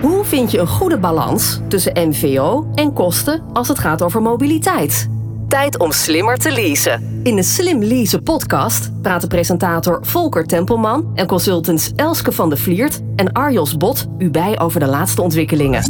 Hoe 0.00 0.24
vind 0.24 0.50
je 0.50 0.58
een 0.58 0.66
goede 0.66 0.98
balans 0.98 1.60
tussen 1.68 2.08
MVO 2.08 2.70
en 2.74 2.92
kosten 2.92 3.42
als 3.52 3.68
het 3.68 3.78
gaat 3.78 4.02
over 4.02 4.22
mobiliteit? 4.22 5.08
Tijd 5.48 5.78
om 5.78 5.92
slimmer 5.92 6.36
te 6.36 6.52
leasen. 6.52 7.20
In 7.22 7.36
de 7.36 7.42
Slim 7.42 7.82
Leasen 7.82 8.22
podcast 8.22 9.02
praten 9.02 9.28
presentator 9.28 9.98
Volker 10.06 10.44
Tempelman 10.46 11.10
en 11.14 11.26
consultants 11.26 11.92
Elske 11.96 12.32
van 12.32 12.50
de 12.50 12.56
Vliert 12.56 13.00
en 13.16 13.32
Arjos 13.32 13.76
Bot 13.76 14.06
u 14.18 14.30
bij 14.30 14.60
over 14.60 14.80
de 14.80 14.86
laatste 14.86 15.22
ontwikkelingen. 15.22 15.82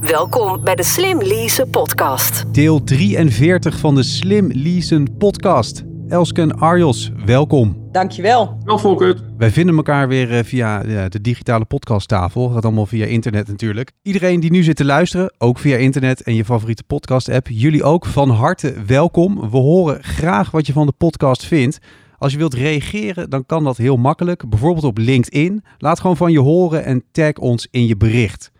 Welkom 0.00 0.64
bij 0.64 0.74
de 0.74 0.84
Slim 0.84 1.22
Leasen 1.22 1.70
podcast. 1.70 2.44
Deel 2.52 2.84
43 2.84 3.78
van 3.78 3.94
de 3.94 4.02
Slim 4.02 4.50
Leasen 4.52 5.16
podcast. 5.16 5.91
Elske 6.12 6.40
en 6.40 6.58
Arjos, 6.58 7.10
welkom. 7.24 7.88
Dankjewel. 7.92 8.56
Wel 8.64 8.78
Volkert. 8.78 9.22
Wij 9.36 9.50
vinden 9.50 9.76
elkaar 9.76 10.08
weer 10.08 10.32
eh, 10.32 10.44
via 10.44 10.82
de 11.08 11.20
digitale 11.20 11.64
podcasttafel. 11.64 12.42
Dat 12.42 12.52
gaat 12.52 12.64
allemaal 12.64 12.86
via 12.86 13.06
internet 13.06 13.48
natuurlijk. 13.48 13.92
Iedereen 14.02 14.40
die 14.40 14.50
nu 14.50 14.62
zit 14.62 14.76
te 14.76 14.84
luisteren, 14.84 15.34
ook 15.38 15.58
via 15.58 15.76
internet 15.76 16.22
en 16.22 16.34
je 16.34 16.44
favoriete 16.44 16.84
podcast 16.84 17.28
app. 17.28 17.46
Jullie 17.48 17.84
ook 17.84 18.06
van 18.06 18.30
harte 18.30 18.74
welkom. 18.86 19.50
We 19.50 19.56
horen 19.56 20.02
graag 20.02 20.50
wat 20.50 20.66
je 20.66 20.72
van 20.72 20.86
de 20.86 20.92
podcast 20.92 21.44
vindt. 21.44 21.78
Als 22.18 22.32
je 22.32 22.38
wilt 22.38 22.54
reageren, 22.54 23.30
dan 23.30 23.46
kan 23.46 23.64
dat 23.64 23.76
heel 23.76 23.96
makkelijk. 23.96 24.48
Bijvoorbeeld 24.48 24.84
op 24.84 24.98
LinkedIn. 24.98 25.64
Laat 25.78 26.00
gewoon 26.00 26.16
van 26.16 26.32
je 26.32 26.40
horen 26.40 26.84
en 26.84 27.04
tag 27.12 27.34
ons 27.34 27.68
in 27.70 27.86
je 27.86 27.96
bericht. 27.96 28.51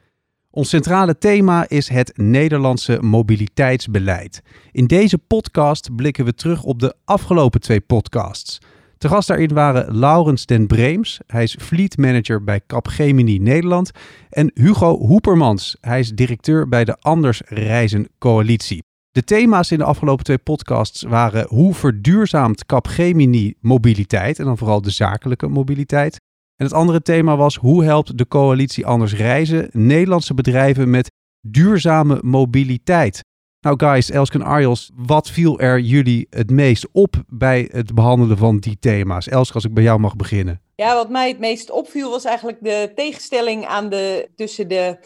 Ons 0.55 0.69
centrale 0.69 1.19
thema 1.19 1.69
is 1.69 1.89
het 1.89 2.13
Nederlandse 2.17 2.99
mobiliteitsbeleid. 3.01 4.43
In 4.73 4.87
deze 4.87 5.19
podcast 5.19 5.97
blikken 5.97 6.25
we 6.25 6.35
terug 6.35 6.63
op 6.63 6.81
de 6.81 6.95
afgelopen 7.05 7.61
twee 7.61 7.81
podcasts. 7.81 8.59
Te 8.99 9.09
gast 9.09 9.29
daarin 9.29 9.55
waren 9.55 9.99
Laurens 9.99 10.47
den 10.47 10.67
Breems, 10.67 11.21
hij 11.27 11.43
is 11.43 11.57
fleet 11.61 11.97
manager 11.97 12.45
bij 12.45 12.61
Capgemini 12.67 13.39
Nederland, 13.39 13.91
en 14.31 14.51
Hugo 14.55 14.99
Hoepermans, 14.99 15.77
hij 15.81 15.99
is 15.99 16.11
directeur 16.11 16.69
bij 16.69 16.85
de 16.85 16.97
Anders 17.01 17.43
Reizen 17.45 18.09
Coalitie. 18.19 18.83
De 19.11 19.25
thema's 19.25 19.71
in 19.71 19.79
de 19.79 19.85
afgelopen 19.85 20.25
twee 20.25 20.39
podcasts 20.39 21.03
waren 21.03 21.47
hoe 21.49 21.75
verduurzaamt 21.75 22.67
Capgemini 22.67 23.55
mobiliteit, 23.61 24.39
en 24.39 24.45
dan 24.45 24.59
vooral 24.59 24.83
de 24.83 24.91
zakelijke 24.91 25.49
mobiliteit. 25.49 26.21
En 26.63 26.69
het 26.69 26.77
andere 26.77 27.03
thema 27.03 27.37
was 27.37 27.57
hoe 27.57 27.85
helpt 27.85 28.19
de 28.19 28.29
coalitie 28.29 28.87
Anders 28.87 29.15
Reizen 29.15 29.69
Nederlandse 29.73 30.35
bedrijven 30.35 30.91
met 30.91 31.11
duurzame 31.41 32.19
mobiliteit. 32.21 33.25
Nou 33.61 33.79
guys, 33.79 34.11
Elske 34.11 34.39
en 34.39 34.45
Arjos, 34.45 34.91
wat 34.95 35.31
viel 35.31 35.61
er 35.61 35.81
jullie 35.81 36.27
het 36.31 36.51
meest 36.51 36.89
op 36.93 37.23
bij 37.27 37.69
het 37.73 37.95
behandelen 37.95 38.37
van 38.37 38.59
die 38.59 38.79
thema's? 38.81 39.29
Elske, 39.29 39.55
als 39.55 39.65
ik 39.65 39.75
bij 39.75 39.83
jou 39.83 40.01
mag 40.01 40.17
beginnen. 40.17 40.61
Ja, 40.75 40.95
wat 40.95 41.11
mij 41.11 41.29
het 41.29 41.39
meest 41.39 41.71
opviel 41.71 42.11
was 42.11 42.25
eigenlijk 42.25 42.59
de 42.61 42.93
tegenstelling 42.95 43.67
aan 43.67 43.89
de, 43.89 44.31
tussen 44.37 44.69
de 44.69 44.99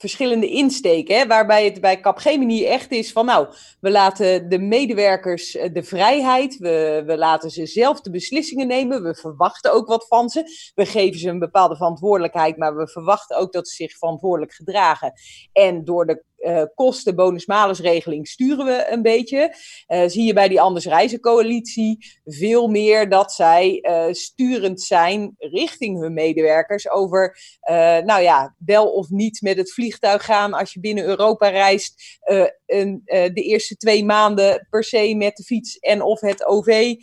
verschillende 0.00 0.48
insteken. 0.48 1.28
Waarbij 1.28 1.64
het 1.64 1.80
bij 1.80 2.00
Capgemini 2.00 2.64
echt 2.64 2.90
is 2.90 3.12
van 3.12 3.26
nou, 3.26 3.48
we 3.80 3.90
laten 3.90 4.48
de 4.48 4.58
medewerkers 4.58 5.56
eh, 5.56 5.72
de 5.72 5.82
vrijheid, 5.82 6.56
we, 6.56 7.02
we 7.06 7.18
laten 7.18 7.50
ze 7.50 7.66
zelf 7.66 8.00
de 8.00 8.10
beslissingen 8.10 8.66
nemen, 8.66 9.02
we 9.02 9.14
verwachten 9.14 9.72
ook 9.72 9.86
wat 9.86 10.06
van 10.06 10.28
ze. 10.28 10.70
We 10.74 10.86
geven 10.86 11.20
ze 11.20 11.28
een 11.28 11.38
bepaalde 11.38 11.76
verantwoordelijkheid, 11.76 12.56
maar 12.56 12.76
we 12.76 12.88
verwachten 12.88 13.36
ook 13.36 13.52
dat 13.52 13.68
ze 13.68 13.74
zich 13.74 13.98
verantwoordelijk 13.98 14.52
gedragen. 14.52 15.12
En 15.52 15.84
door 15.84 16.06
de 16.06 16.24
uh, 16.40 16.62
kosten 16.74 17.14
bonus-malus-regeling 17.14 18.28
sturen 18.28 18.64
we 18.64 18.86
een 18.90 19.02
beetje. 19.02 19.54
Uh, 19.88 20.02
zie 20.06 20.24
je 20.24 20.32
bij 20.32 20.48
die 20.48 20.60
Anders 20.60 20.86
Reizen 20.86 21.20
coalitie 21.20 22.20
veel 22.24 22.68
meer 22.68 23.08
dat 23.08 23.32
zij 23.32 23.78
uh, 23.82 24.12
sturend 24.12 24.80
zijn 24.80 25.34
richting 25.38 26.00
hun 26.00 26.12
medewerkers 26.12 26.90
over, 26.90 27.38
nou 28.04 28.22
ja, 28.22 28.54
wel 28.58 28.92
of 28.92 29.08
niet 29.08 29.40
met 29.40 29.56
het 29.56 29.72
vliegtuig 29.72 30.24
gaan 30.24 30.52
als 30.52 30.72
je 30.72 30.80
binnen 30.80 31.04
Europa 31.04 31.48
reist, 31.48 32.18
een, 32.66 33.02
de 33.04 33.42
eerste 33.42 33.76
twee 33.76 34.04
maanden 34.04 34.66
per 34.70 34.84
se 34.84 35.14
met 35.14 35.36
de 35.36 35.42
fiets 35.42 35.78
en 35.78 36.02
of 36.02 36.20
het 36.20 36.46
OV 36.46 36.96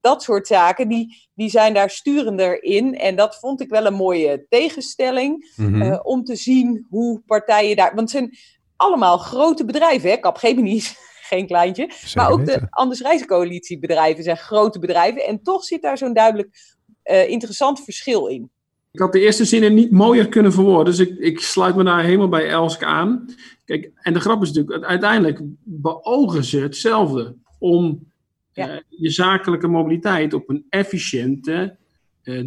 dat 0.00 0.22
soort 0.22 0.46
zaken, 0.46 0.88
die, 0.88 1.28
die 1.34 1.50
zijn 1.50 1.74
daar 1.74 1.90
sturender 1.90 2.62
in. 2.62 2.98
En 2.98 3.16
dat 3.16 3.38
vond 3.38 3.60
ik 3.60 3.68
wel 3.68 3.86
een 3.86 3.94
mooie 3.94 4.46
tegenstelling. 4.48 5.52
Mm 5.56 5.66
-hmm. 5.66 5.82
uh, 5.82 5.98
om 6.02 6.24
te 6.24 6.36
zien 6.36 6.86
hoe 6.88 7.22
partijen 7.26 7.76
daar. 7.76 7.94
Want 7.94 8.10
zijn 8.10 8.36
allemaal 8.80 9.18
grote 9.18 9.64
bedrijven. 9.64 10.10
Hè? 10.10 10.18
Capgemini 10.20 10.76
is 10.76 10.94
geen 11.30 11.46
kleintje. 11.46 11.90
Zeker 11.90 12.22
maar 12.22 12.30
ook 12.30 12.46
de 12.46 12.66
Anders 12.70 13.00
Reizencoalitiebedrijven 13.00 14.24
zijn 14.24 14.36
grote 14.36 14.78
bedrijven. 14.78 15.26
En 15.26 15.42
toch 15.42 15.64
zit 15.64 15.82
daar 15.82 15.98
zo'n 15.98 16.12
duidelijk 16.12 16.78
uh, 17.04 17.28
interessant 17.28 17.84
verschil 17.84 18.26
in. 18.26 18.50
Ik 18.92 19.00
had 19.00 19.12
de 19.12 19.20
eerste 19.20 19.44
zinnen 19.44 19.74
niet 19.74 19.90
mooier 19.90 20.28
kunnen 20.28 20.52
verwoorden. 20.52 20.96
Dus 20.96 21.08
ik, 21.08 21.18
ik 21.18 21.40
sluit 21.40 21.76
me 21.76 21.84
daar 21.84 22.02
helemaal 22.02 22.28
bij 22.28 22.48
Elske 22.48 22.84
aan. 22.84 23.34
Kijk, 23.64 23.90
en 23.94 24.12
de 24.12 24.20
grap 24.20 24.42
is 24.42 24.52
natuurlijk, 24.52 24.84
uiteindelijk 24.84 25.40
beogen 25.64 26.44
ze 26.44 26.58
hetzelfde. 26.58 27.36
Om 27.58 28.12
ja. 28.52 28.70
uh, 28.70 28.80
je 28.88 29.10
zakelijke 29.10 29.68
mobiliteit 29.68 30.34
op 30.34 30.48
een 30.48 30.66
efficiënte, 30.68 31.76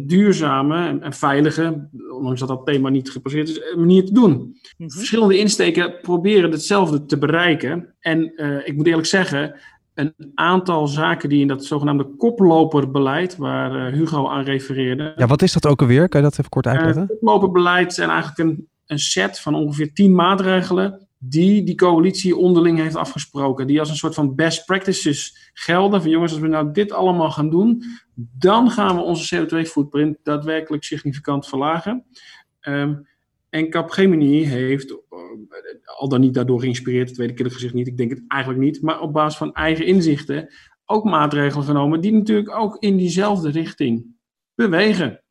duurzame 0.06 0.86
en, 0.86 1.02
en, 1.02 1.12
veilige, 1.12 1.88
ondanks 2.12 2.40
dat 2.40 2.48
dat 2.48 2.66
thema 2.66 2.88
niet 2.88 3.10
gepasseerd 3.10 3.48
is, 3.48 3.74
manier 3.76 4.04
te 4.04 4.12
doen. 4.12 4.58
-hmm. 4.76 4.90
Verschillende 4.90 5.38
insteken 5.38 6.00
proberen 6.02 6.50
hetzelfde 6.50 7.04
te 7.04 7.18
bereiken. 7.18 7.94
En 8.00 8.32
uh, 8.36 8.66
ik 8.66 8.76
moet 8.76 8.86
eerlijk 8.86 9.06
zeggen, 9.06 9.54
een 9.94 10.14
aantal 10.34 10.86
zaken 10.86 11.28
die 11.28 11.40
in 11.40 11.48
dat 11.48 11.64
zogenaamde 11.64 12.14
koploperbeleid, 12.16 13.36
waar 13.36 13.86
uh, 13.86 13.98
Hugo 13.98 14.28
aan 14.28 14.44
refereerde. 14.44 15.12
Ja, 15.16 15.26
wat 15.26 15.42
is 15.42 15.52
dat 15.52 15.66
ook 15.66 15.80
alweer? 15.80 16.08
Kan 16.08 16.20
je 16.20 16.26
dat 16.26 16.38
even 16.38 16.50
kort 16.50 16.66
uitleggen? 16.66 17.00
Het 17.00 17.10
koploperbeleid 17.10 17.94
zijn 17.94 18.08
eigenlijk 18.08 18.38
een, 18.38 18.68
een 18.86 18.98
set 18.98 19.40
van 19.40 19.54
ongeveer 19.54 19.92
tien 19.92 20.14
maatregelen 20.14 21.03
die 21.28 21.62
die 21.62 21.74
coalitie 21.74 22.36
onderling 22.36 22.78
heeft 22.78 22.96
afgesproken. 22.96 23.66
Die 23.66 23.80
als 23.80 23.88
een 23.90 23.96
soort 23.96 24.14
van 24.14 24.34
best 24.34 24.64
practices 24.66 25.50
gelden. 25.52 26.02
Van 26.02 26.10
jongens, 26.10 26.32
als 26.32 26.40
we 26.40 26.46
nou 26.46 26.72
dit 26.72 26.92
allemaal 26.92 27.30
gaan 27.30 27.50
doen, 27.50 27.82
dan 28.14 28.70
gaan 28.70 28.96
we 28.96 29.02
onze 29.02 29.36
CO2-footprint 29.36 30.18
daadwerkelijk 30.22 30.84
significant 30.84 31.46
verlagen. 31.46 32.04
Um, 32.60 33.06
en 33.48 33.70
Capgemini 33.70 34.44
heeft, 34.44 34.90
uh, 34.90 34.96
al 35.98 36.08
dan 36.08 36.20
niet 36.20 36.34
daardoor 36.34 36.60
geïnspireerd, 36.60 37.08
dat 37.08 37.16
weet 37.16 37.30
ik 37.30 37.36
eerlijk 37.36 37.54
gezegd 37.54 37.74
niet, 37.74 37.86
ik 37.86 37.96
denk 37.96 38.10
het 38.10 38.24
eigenlijk 38.28 38.62
niet, 38.62 38.82
maar 38.82 39.00
op 39.00 39.12
basis 39.12 39.38
van 39.38 39.52
eigen 39.52 39.86
inzichten 39.86 40.48
ook 40.84 41.04
maatregelen 41.04 41.64
genomen 41.64 42.00
die 42.00 42.12
natuurlijk 42.12 42.56
ook 42.56 42.76
in 42.78 42.96
diezelfde 42.96 43.50
richting 43.50 44.06
bewegen. 44.54 45.22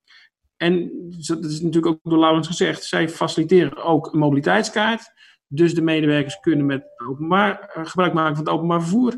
En 0.58 0.92
dat 1.28 1.46
is 1.46 1.62
natuurlijk 1.62 1.86
ook 1.86 2.00
door 2.04 2.20
Laurens 2.20 2.48
gezegd, 2.48 2.84
zij 2.84 3.10
faciliteren 3.10 3.84
ook 3.84 4.14
een 4.14 4.20
mobiliteitskaart. 4.20 5.12
Dus 5.56 5.76
de 5.76 5.82
medewerkers 5.82 6.40
kunnen 6.40 6.66
met 6.66 6.84
openbaar, 7.10 7.74
uh, 7.78 7.86
gebruik 7.86 8.14
maken 8.14 8.36
van 8.36 8.46
het 8.46 8.54
openbaar 8.54 8.82
vervoer. 8.82 9.18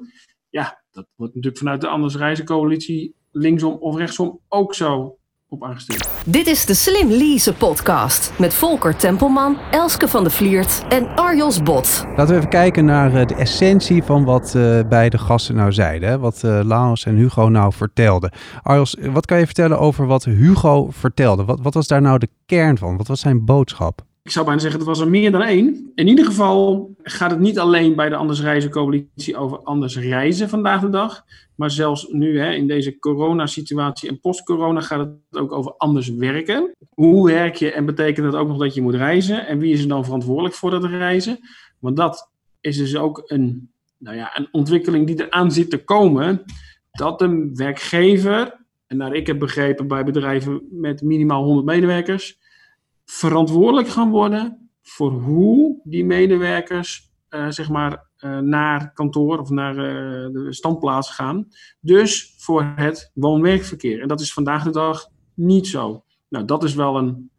Ja, 0.50 0.82
dat 0.92 1.08
wordt 1.16 1.36
natuurlijk 1.36 1.64
vanuit 1.64 1.82
de 1.82 1.88
Anders 1.88 2.16
Reizencoalitie 2.16 3.16
linksom 3.32 3.74
of 3.74 3.96
rechtsom 3.96 4.40
ook 4.48 4.74
zo 4.74 5.18
op 5.48 5.64
aangestuurd. 5.64 6.10
Dit 6.26 6.48
is 6.48 6.66
de 6.66 6.74
Slim 6.74 7.10
Lease 7.10 7.54
podcast 7.54 8.40
met 8.40 8.54
Volker 8.54 8.96
Tempelman, 8.96 9.58
Elske 9.72 10.08
van 10.08 10.24
de 10.24 10.30
Vliert 10.30 10.84
en 10.90 11.16
Arjos 11.16 11.64
Bot. 11.64 12.06
Laten 12.16 12.28
we 12.28 12.36
even 12.36 12.50
kijken 12.50 12.86
naar 12.86 13.14
uh, 13.14 13.26
de 13.26 13.36
essentie 13.36 14.04
van 14.04 14.24
wat 14.24 14.54
uh, 14.56 14.80
beide 14.90 15.18
gasten 15.18 15.56
nou 15.56 15.72
zeiden. 15.72 16.10
Hè? 16.10 16.20
Wat 16.20 16.42
uh, 16.46 16.60
Laurens 16.64 17.06
en 17.06 17.16
Hugo 17.16 17.48
nou 17.48 17.74
vertelden. 17.74 18.32
Arjos, 18.62 18.96
wat 19.00 19.26
kan 19.26 19.40
je 19.40 19.46
vertellen 19.46 19.80
over 19.80 20.06
wat 20.06 20.24
Hugo 20.26 20.88
vertelde? 20.92 21.46
Wat, 21.46 21.60
wat 21.62 21.74
was 21.74 21.88
daar 21.88 22.02
nou 22.02 22.18
de 22.18 22.30
kern 22.46 22.78
van? 22.78 22.98
Wat 22.98 23.08
was 23.08 23.20
zijn 23.20 23.46
boodschap? 23.46 24.02
Ik 24.26 24.32
zou 24.32 24.46
bijna 24.46 24.62
zeggen, 24.62 24.80
het 24.80 24.90
was 24.90 25.00
er 25.00 25.10
meer 25.10 25.32
dan 25.32 25.42
één. 25.42 25.92
In 25.96 26.08
ieder 26.08 26.26
geval 26.26 26.96
gaat 27.04 27.32
het 27.32 27.40
niet 27.40 27.60
alleen 27.60 27.96
bij 27.96 28.10
de 28.10 28.16
Anders 28.16 28.42
Reizen 28.42 28.70
Coalitie 28.70 29.38
over 29.38 29.58
anders 29.58 29.98
reizen 29.98 30.50
vandaag 30.50 30.82
de 30.82 30.90
dag. 30.90 31.26
Maar 31.56 31.72
zelfs 31.72 32.08
nu 32.10 32.40
hè, 32.40 32.52
in 32.52 32.68
deze 32.68 33.00
coronasituatie 33.00 34.10
en 34.10 34.20
post-corona 34.20 34.82
gaat 34.82 35.00
het 35.00 35.42
ook 35.42 35.52
over 35.52 35.74
anders 35.78 36.10
werken. 36.10 36.76
Hoe 36.90 37.28
werk 37.28 37.56
je 37.56 37.72
en 37.72 37.86
betekent 37.86 38.32
dat 38.32 38.42
ook 38.42 38.48
nog 38.48 38.58
dat 38.58 38.74
je 38.74 38.82
moet 38.82 38.96
reizen? 38.96 39.48
En 39.48 39.60
wie 39.60 39.74
is 39.74 39.82
er 39.82 39.88
dan 39.88 40.06
verantwoordelijk 40.06 40.56
voor 40.56 40.72
dat 40.72 40.84
reizen? 40.84 41.40
Want 41.80 41.98
dat 41.98 42.32
is 42.62 42.78
dus 42.78 42.96
ook 42.96 43.24
een, 43.26 43.72
nou 43.98 44.18
ja, 44.18 44.38
een 44.38 44.48
ontwikkeling 44.52 45.08
die 45.08 45.26
eraan 45.26 45.52
zit 45.52 45.70
te 45.70 45.84
komen. 45.84 46.44
Dat 46.92 47.22
een 47.22 47.56
werkgever, 47.56 48.66
en 48.88 48.98
naar 48.98 49.14
ik 49.14 49.28
heb 49.28 49.40
begrepen 49.40 49.88
bij 49.88 50.04
bedrijven 50.04 50.62
met 50.72 51.02
minimaal 51.02 51.44
100 51.44 51.66
medewerkers 51.66 52.44
verantwoordelijk 53.06 53.88
gaan 53.88 54.10
worden 54.10 54.70
voor 54.82 55.12
hoe 55.12 55.80
die 55.84 56.06
medewerkers 56.06 57.14
uh, 57.30 57.50
zeg 57.50 57.70
maar 57.70 58.06
uh, 58.20 58.40
naar 58.40 58.94
kantoor 58.94 59.40
of 59.40 59.50
naar 59.50 59.76
uh, 59.76 60.34
de 60.34 60.48
standplaats 60.50 61.12
gaan. 61.12 61.48
Dus 61.80 62.36
voor 62.38 62.74
het 62.76 63.12
woon-werkverkeer. 63.14 64.02
En 64.02 64.08
dat 64.08 64.22
is 64.22 64.34
vandaag 64.34 64.64
de 64.64 64.72
dag 64.72 65.10
niet 65.34 65.68
zo. 65.68 66.04
Nou, 66.28 66.46
dat 66.46 66.64
is 66.64 66.76
wel 66.76 66.98
een. 66.98 67.30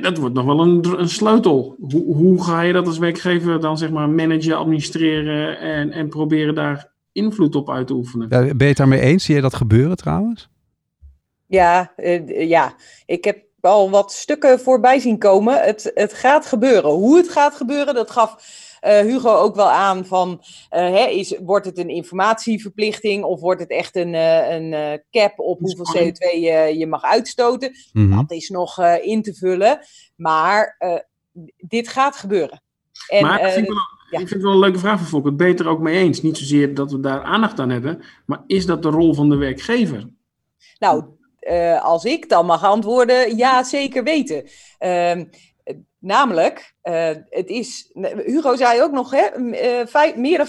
Dat 0.00 0.18
wordt 0.18 0.34
nog 0.34 0.44
wel 0.44 0.60
een, 0.60 1.00
een 1.00 1.08
sleutel. 1.08 1.76
Hoe, 1.80 2.14
hoe 2.14 2.44
ga 2.44 2.60
je 2.60 2.72
dat 2.72 2.86
als 2.86 2.98
werkgever 2.98 3.60
dan 3.60 3.78
zeg 3.78 3.90
maar 3.90 4.08
managen, 4.08 4.56
administreren 4.56 5.58
en, 5.58 5.90
en 5.90 6.08
proberen 6.08 6.54
daar 6.54 6.92
invloed 7.12 7.54
op 7.54 7.70
uit 7.70 7.86
te 7.86 7.94
oefenen? 7.94 8.26
Ja, 8.30 8.40
ben 8.40 8.56
je 8.56 8.64
het 8.64 8.76
daarmee 8.76 9.00
eens? 9.00 9.24
Zie 9.24 9.34
je 9.34 9.40
dat 9.40 9.54
gebeuren 9.54 9.96
trouwens? 9.96 10.50
Ja, 11.46 11.92
ja. 12.26 12.74
ik 13.06 13.24
heb 13.24 13.44
al 13.62 13.90
wat 13.90 14.12
stukken 14.12 14.60
voorbij 14.60 14.98
zien 14.98 15.18
komen. 15.18 15.62
Het, 15.62 15.90
het 15.94 16.12
gaat 16.12 16.46
gebeuren. 16.46 16.90
Hoe 16.90 17.16
het 17.16 17.28
gaat 17.28 17.54
gebeuren, 17.54 17.94
dat 17.94 18.10
gaf 18.10 18.60
uh, 18.86 18.98
Hugo 18.98 19.34
ook 19.34 19.54
wel 19.54 19.70
aan 19.70 20.06
van, 20.06 20.30
uh, 20.30 20.46
hè, 20.70 21.06
is, 21.06 21.38
wordt 21.42 21.66
het 21.66 21.78
een 21.78 21.88
informatieverplichting 21.88 23.24
of 23.24 23.40
wordt 23.40 23.60
het 23.60 23.70
echt 23.70 23.96
een, 23.96 24.14
uh, 24.14 24.50
een 24.50 25.02
cap 25.10 25.38
op 25.38 25.58
hoeveel 25.60 25.96
CO2 25.96 26.40
je, 26.40 26.74
je 26.78 26.86
mag 26.86 27.02
uitstoten? 27.02 27.76
-hmm. 27.92 28.16
Dat 28.16 28.30
is 28.30 28.48
nog 28.48 28.78
in 28.86 29.22
te 29.22 29.34
vullen, 29.34 29.78
maar 30.16 30.76
dit 31.56 31.88
gaat 31.88 32.16
gebeuren. 32.16 32.62
En, 33.08 33.22
maar 33.22 33.46
ik 33.46 33.52
vind, 33.52 33.66
wel, 33.66 33.76
ja. 34.10 34.18
ik 34.18 34.28
vind 34.28 34.30
het 34.30 34.42
wel 34.42 34.52
een 34.52 34.58
leuke 34.58 34.78
vraag 34.78 34.98
van 34.98 35.06
Volker. 35.06 35.36
Beter 35.36 35.68
ook 35.68 35.80
mee 35.80 35.98
eens. 35.98 36.22
Niet 36.22 36.38
zozeer 36.38 36.74
dat 36.74 36.92
we 36.92 37.00
daar 37.00 37.22
aandacht 37.22 37.60
aan 37.60 37.70
hebben, 37.70 38.02
maar 38.26 38.42
is 38.46 38.66
dat 38.66 38.82
de 38.82 38.88
rol 38.88 39.14
van 39.14 39.28
de 39.28 39.36
werkgever? 39.36 40.08
Nou, 40.78 41.04
als 41.80 42.04
ik 42.04 42.28
dan 42.28 42.46
mag 42.46 42.64
antwoorden, 42.64 43.36
ja, 43.36 43.62
zeker 43.62 44.04
weten. 44.04 44.48
Uh, 44.78 45.24
namelijk, 45.98 46.74
uh, 46.82 47.10
het 47.30 47.48
is, 47.48 47.90
Hugo 48.24 48.56
zei 48.56 48.82
ook 48.82 48.92
nog, 48.92 49.10
hè, 49.10 49.38
uh, 49.38 49.86
vijf, 49.86 50.16
meer 50.16 50.38
dan 50.38 50.46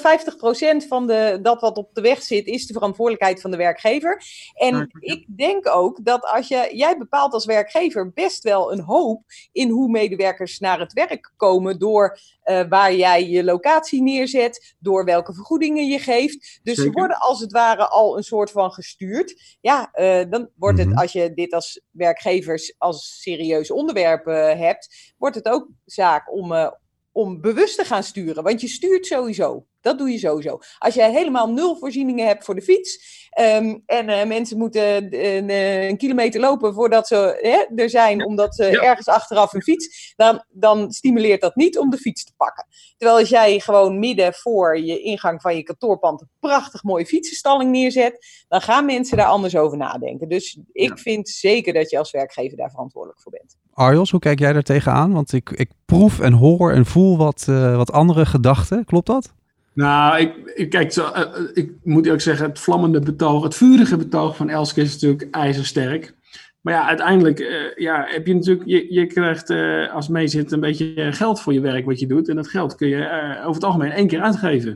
50% 0.84 0.88
van 0.88 1.08
de, 1.08 1.40
dat 1.42 1.62
wat 1.62 1.78
op 1.78 1.90
de 1.94 2.02
weg 2.02 2.22
zit, 2.22 2.48
is 2.48 2.68
de 2.68 2.74
verantwoordelijkheid 2.74 3.42
van 3.42 3.52
de 3.52 3.58
werkgever. 3.58 4.24
En 4.54 4.90
ik 5.00 5.26
denk 5.38 5.68
ook 5.70 6.06
dat 6.06 6.26
als 6.26 6.48
je, 6.48 6.70
jij 6.72 6.98
bepaalt 6.98 7.34
als 7.34 7.46
werkgever 7.46 8.12
best 8.12 8.44
wel 8.44 8.72
een 8.72 8.82
hoop 8.82 9.24
in 9.52 9.70
hoe 9.70 9.90
medewerkers 9.90 10.60
naar 10.60 10.80
het 10.80 10.94
werk 10.94 11.34
komen 11.38 11.80
door 11.80 12.20
uh, 12.46 12.62
waar 12.70 12.96
jij 12.96 13.30
je 13.30 13.44
locatie 13.44 14.02
neerzet, 14.02 14.76
door 14.80 15.06
welke 15.06 15.34
vergoedingen 15.34 15.86
je 15.86 16.00
geeft. 16.00 16.60
Dus 16.64 16.76
Zeker. 16.76 16.84
ze 16.84 17.00
worden 17.00 17.18
als 17.18 17.40
het 17.40 17.52
ware 17.52 17.88
al 17.88 18.18
een 18.18 18.24
soort 18.24 18.52
van 18.52 18.72
gestuurd. 18.72 19.58
Ja, 19.62 19.92
dan 20.30 20.50
wordt 20.56 20.80
het, 20.80 20.96
als 20.96 21.12
je 21.12 21.34
dit 21.34 21.54
als 21.54 21.82
werkgevers 21.92 22.76
als 22.78 23.22
serieus 23.22 23.72
onderwerp 23.72 24.26
hebt, 24.58 25.14
wordt 25.18 25.36
het 25.36 25.48
ook 25.48 25.68
zaak 25.86 26.23
om, 26.28 26.52
uh, 26.52 26.72
om 27.12 27.42
bewust 27.42 27.78
te 27.78 27.86
gaan 27.86 28.04
sturen. 28.04 28.44
Want 28.44 28.62
je 28.62 28.68
stuurt 28.68 29.06
sowieso. 29.06 29.66
Dat 29.84 29.98
doe 29.98 30.10
je 30.12 30.18
sowieso. 30.18 30.60
Als 30.78 30.94
jij 30.94 31.12
helemaal 31.12 31.50
nul 31.50 31.76
voorzieningen 31.76 32.28
hebt 32.28 32.46
voor 32.46 32.56
de 32.56 32.62
fiets. 32.62 33.22
Um, 33.40 33.84
en 33.86 34.10
uh, 34.10 34.26
mensen 34.26 34.58
moeten 34.58 35.16
een, 35.26 35.50
een, 35.90 35.98
kilometer 35.98 36.42
lopen 36.42 36.74
voordat 36.74 37.08
ze 37.08 37.16
hè, 37.42 37.82
er 37.84 37.90
zijn, 37.90 38.26
omdat 38.26 38.56
ze 38.56 38.64
ja. 38.64 38.82
ergens 38.82 39.08
achteraf 39.08 39.54
een 39.54 39.62
fiets. 39.62 40.14
Dan, 40.16 40.44
dan 40.50 40.92
stimuleert 40.92 41.42
dat 41.42 41.56
niet 41.56 41.78
om 41.78 41.90
de 41.90 41.98
fiets 41.98 42.24
te 42.24 42.34
pakken. 42.38 42.66
Terwijl 42.98 43.20
als 43.20 43.30
jij 43.30 43.60
gewoon 43.60 44.00
midden 44.00 44.34
voor 44.34 44.80
je 44.80 45.00
ingang 45.00 45.42
van 45.42 45.56
je 45.56 45.64
kantoorpand 45.64 46.22
een 46.22 46.30
prachtig 46.40 46.84
mooie 46.84 47.06
fietsenstalling 47.06 47.72
neerzet, 47.72 48.46
dan 48.48 48.62
gaan 48.62 48.86
mensen 48.86 49.18
daar 49.18 49.28
anders 49.28 49.56
over 49.56 49.78
nadenken. 49.78 50.30
Dus 50.30 50.60
ik 50.72 50.90
ja. 50.90 50.96
vind 50.96 51.30
zeker 51.30 51.74
dat 51.74 51.90
je 51.90 51.98
als 51.98 52.12
werkgever 52.12 52.58
daar 52.58 52.72
verantwoordelijk 52.72 53.22
voor 53.22 53.32
bent. 53.32 53.58
Arjos, 53.74 54.12
hoe 54.12 54.20
kijk 54.20 54.40
jij 54.40 54.54
daar 54.54 54.64
tegenaan? 54.64 55.14
Want 55.14 55.34
ik, 55.34 55.50
ik 55.50 55.72
proef 55.86 56.20
en 56.20 56.34
hoor 56.34 56.72
en 56.72 56.86
voel 56.86 57.18
wat, 57.18 57.46
uh, 57.50 57.76
wat 57.76 57.92
andere 57.92 58.26
gedachten. 58.26 58.86
Klopt 58.86 59.08
dat? 59.08 59.34
Nou, 59.74 60.20
ik, 60.20 60.36
ik 60.56 60.70
kijk, 60.70 60.92
zo, 60.92 61.12
uh, 61.16 61.22
ik 61.54 61.72
moet 61.84 62.10
ook 62.10 62.22
zeggen, 62.22 62.48
het 62.48 62.60
vlammende 62.60 63.00
betoog, 63.00 63.44
het 63.44 63.56
vurige 63.56 63.98
betoog 63.98 64.36
van 64.36 64.50
Elske 64.50 64.82
is 64.82 64.94
natuurlijk 64.94 65.36
ijzersterk. 65.36 66.14
Maar 66.62 66.74
ja, 66.74 66.88
uiteindelijk 66.88 67.40
uh, 67.40 67.76
ja, 67.76 68.06
heb 68.08 68.28
je 68.28 68.34
natuurlijk, 68.34 68.70
je, 68.70 68.94
je 68.94 69.06
krijgt 69.06 69.50
als 69.92 70.08
meezit 70.08 70.52
een 70.52 70.60
beetje 70.60 71.12
geld 71.12 71.42
voor 71.42 71.54
je 71.54 71.60
werk 71.60 71.86
wat 71.86 72.00
je 72.00 72.08
doet. 72.08 72.30
En 72.30 72.36
dat 72.36 72.48
geld 72.48 72.76
kun 72.76 72.88
je 72.88 73.38
over 73.40 73.54
het 73.54 73.64
algemeen 73.64 73.92
één 73.92 74.08
keer 74.08 74.22
uitgeven. 74.22 74.72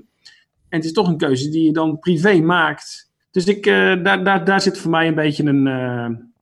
En 0.69 0.77
het 0.77 0.85
is 0.85 0.91
toch 0.93 1.07
een 1.07 1.17
keuze 1.17 1.49
die 1.49 1.63
je 1.63 1.73
dan 1.73 1.99
privé 1.99 2.39
maakt. 2.39 3.11
Dus 3.31 3.45
ik, 3.45 3.63
daar, 3.63 4.23
daar, 4.23 4.45
daar 4.45 4.61
zit 4.61 4.77
voor 4.77 4.91
mij 4.91 5.07
een 5.07 5.15
beetje 5.15 5.43
een, 5.43 5.65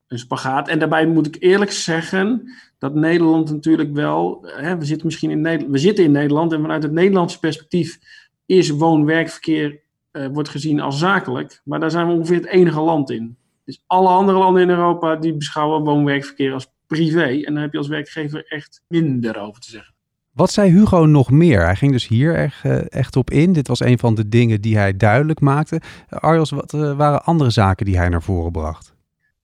een 0.07 0.19
spagaat. 0.19 0.67
En 0.67 0.79
daarbij 0.79 1.05
moet 1.05 1.27
ik 1.27 1.35
eerlijk 1.39 1.71
zeggen 1.71 2.51
dat 2.77 2.95
Nederland 2.95 3.51
natuurlijk 3.51 3.93
wel, 3.93 4.45
hè, 4.45 4.77
we, 4.77 4.85
zitten 4.85 5.05
misschien 5.05 5.45
in 5.45 5.71
we 5.71 5.77
zitten 5.77 6.03
in 6.03 6.11
Nederland 6.11 6.53
en 6.53 6.61
vanuit 6.61 6.83
het 6.83 6.91
Nederlandse 6.91 7.39
perspectief 7.39 7.99
is 8.45 8.69
woon-werkverkeer 8.69 9.80
uh, 10.12 10.27
wordt 10.27 10.50
gezien 10.50 10.80
als 10.80 11.00
zakelijk, 11.00 11.62
maar 11.63 11.80
daar 11.80 11.92
zijn 11.92 12.07
we 12.07 12.13
ongeveer 12.13 12.36
het 12.36 12.45
enige 12.45 12.80
land 12.80 13.09
in. 13.09 13.38
Dus 13.65 13.83
alle 13.88 14.07
andere 14.07 14.38
landen 14.38 14.62
in 14.62 14.69
Europa 14.69 15.15
die 15.15 15.33
beschouwen 15.33 15.83
woon-werkverkeer 15.83 16.53
als 16.53 16.74
privé 16.88 17.42
en 17.44 17.53
dan 17.53 17.62
heb 17.62 17.71
je 17.71 17.77
als 17.77 17.88
werkgever 17.88 18.45
echt 18.47 18.81
minder 18.88 19.39
over 19.39 19.62
te 19.62 19.69
zeggen. 19.69 19.94
Wat 20.31 20.51
zei 20.51 20.71
Hugo 20.71 21.06
nog 21.06 21.31
meer? 21.31 21.63
Hij 21.63 21.75
ging 21.75 21.92
dus 21.92 22.07
hier 22.07 22.36
echt, 22.36 22.63
uh, 22.65 22.92
echt 22.92 23.15
op 23.15 23.30
in. 23.30 23.53
Dit 23.53 23.68
was 23.68 23.80
een 23.80 24.00
van 24.00 24.15
de 24.15 24.30
dingen 24.30 24.62
die 24.62 24.77
hij 24.77 24.98
duidelijk 24.98 25.39
maakte. 25.39 25.81
Arjos, 26.09 26.50
wat 26.50 26.74
uh, 26.74 26.98
waren 26.98 27.24
andere 27.24 27.50
zaken 27.50 27.86
die 27.86 27.98
hij 27.98 28.09
naar 28.09 28.24
voren 28.24 28.51
bracht? 28.51 28.95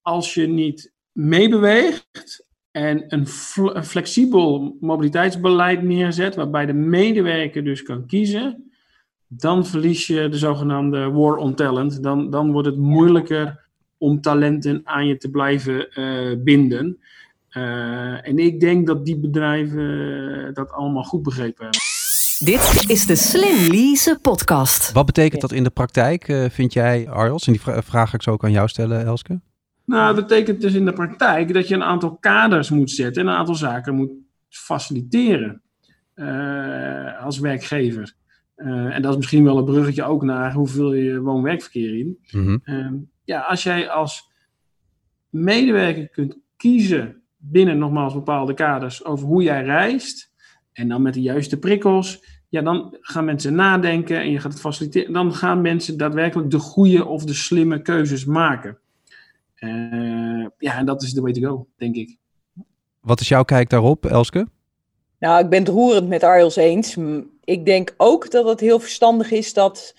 Als 0.02 0.34
je 0.34 0.48
niet 0.48 0.94
meebeweegt 1.12 2.46
en 2.72 3.04
een, 3.08 3.28
een 3.74 3.84
flexibel 3.84 4.78
mobiliteitsbeleid 4.80 5.82
neerzet, 5.82 6.36
waarbij 6.36 6.66
de 6.66 6.74
medewerker 6.74 7.64
dus 7.64 7.84
kan 7.84 8.06
kiezen, 8.06 8.71
dan 9.34 9.66
verlies 9.66 10.08
je 10.08 10.30
de 10.30 10.38
zogenaamde 10.38 11.10
war 11.12 11.36
on 11.36 11.56
talent. 11.56 12.04
Dan, 12.04 12.30
dan 12.30 12.52
wordt 12.52 12.68
het 12.68 12.78
moeilijker 12.78 13.60
om 13.98 14.22
talenten 14.22 14.82
aan 14.84 15.08
je 15.08 15.18
te 15.18 15.30
blijven 15.30 16.00
uh, 16.00 16.44
binden. 16.44 17.00
Uh, 17.52 18.28
en 18.28 18.38
ik 18.38 18.60
denk 18.60 18.88
dat 18.88 19.06
die 19.06 19.20
bedrijven 19.20 20.54
dat 20.54 20.72
allemaal 20.72 21.04
goed 21.04 21.24
begrepen 21.24 21.64
hebben. 21.64 21.80
Dit 22.40 22.90
is 22.90 23.06
de 23.06 23.16
Slim 23.16 23.72
Lease 23.72 24.20
podcast. 24.22 24.92
Wat 24.92 25.06
betekent 25.06 25.42
dat 25.42 25.52
in 25.52 25.64
de 25.64 25.70
praktijk, 25.70 26.28
uh, 26.28 26.50
vind 26.50 26.74
jij, 26.74 27.10
Arjos? 27.10 27.48
En 27.48 27.52
die 27.52 27.62
vra 27.62 27.82
vraag 27.82 28.10
ga 28.10 28.16
ik 28.16 28.22
zo 28.22 28.32
ook 28.32 28.44
aan 28.44 28.52
jou 28.52 28.68
stellen, 28.68 29.06
Elske. 29.06 29.40
Nou, 29.86 30.16
dat 30.16 30.28
betekent 30.28 30.62
dus 30.62 30.74
in 30.74 30.86
de 30.86 30.94
praktijk 30.94 31.54
dat 31.54 31.68
je 31.68 31.76
een 31.76 31.84
aantal 31.84 32.18
kaders 32.20 32.70
moet 32.70 32.92
zetten 32.92 33.22
en 33.22 33.28
een 33.28 33.38
aantal 33.38 33.56
zaken 33.56 33.96
moet 33.96 34.12
faciliteren 34.50 35.62
als 37.20 37.40
werkgever. 37.40 38.20
Uh, 38.66 38.96
en 38.96 39.02
dat 39.02 39.12
is 39.12 39.18
misschien 39.18 39.44
wel 39.44 39.58
een 39.58 39.66
bruggetje 39.66 40.04
ook 40.04 40.24
naar 40.24 40.54
hoeveel 40.54 40.94
je 40.94 41.22
woon-werkverkeer 41.22 41.98
in. 41.98 42.18
Mm 42.32 42.46
-hmm. 42.46 42.62
uh, 42.66 43.02
ja, 43.24 43.40
als 43.40 43.64
jij 43.64 43.90
als 43.90 44.32
medewerker 45.30 46.10
kunt 46.10 46.38
kiezen 46.58 47.22
binnen 47.38 47.78
nogmaals 47.78 48.14
bepaalde 48.14 48.54
kaders 48.54 49.06
over 49.06 49.28
hoe 49.28 49.44
jij 49.44 49.64
reist. 49.64 50.32
En 50.74 50.88
dan 50.88 51.02
met 51.02 51.14
de 51.14 51.22
juiste 51.22 51.60
prikkels. 51.60 52.26
Ja, 52.50 52.62
dan 52.62 52.98
gaan 53.02 53.26
mensen 53.26 53.56
nadenken 53.56 54.20
en 54.20 54.32
je 54.32 54.40
gaat 54.40 54.52
het 54.52 54.62
faciliteren. 54.62 55.14
Dan 55.14 55.34
gaan 55.34 55.62
mensen 55.62 55.98
daadwerkelijk 55.98 56.50
de 56.50 56.60
goede 56.60 57.06
of 57.06 57.26
de 57.26 57.34
slimme 57.34 57.82
keuzes 57.82 58.26
maken. 58.26 58.78
Uh, 59.60 60.48
ja, 60.58 60.78
en 60.78 60.86
dat 60.86 61.02
is 61.02 61.14
the 61.14 61.22
way 61.22 61.32
to 61.32 61.42
go, 61.42 61.68
denk 61.78 61.96
ik. 61.96 62.18
Wat 63.00 63.20
is 63.20 63.28
jouw 63.28 63.44
kijk 63.44 63.70
daarop, 63.70 64.06
Elske? 64.06 64.48
Nou, 65.20 65.44
ik 65.44 65.50
ben 65.50 65.60
het 65.60 65.68
roerend 65.68 66.08
met 66.08 66.24
Arjels 66.24 66.56
eens 66.56 66.98
ik 67.52 67.66
denk 67.66 67.94
ook 67.98 68.32
dat 68.32 68.46
het 68.46 68.60
heel 68.60 68.80
verstandig 68.80 69.32
is 69.32 69.54
dat 69.54 69.96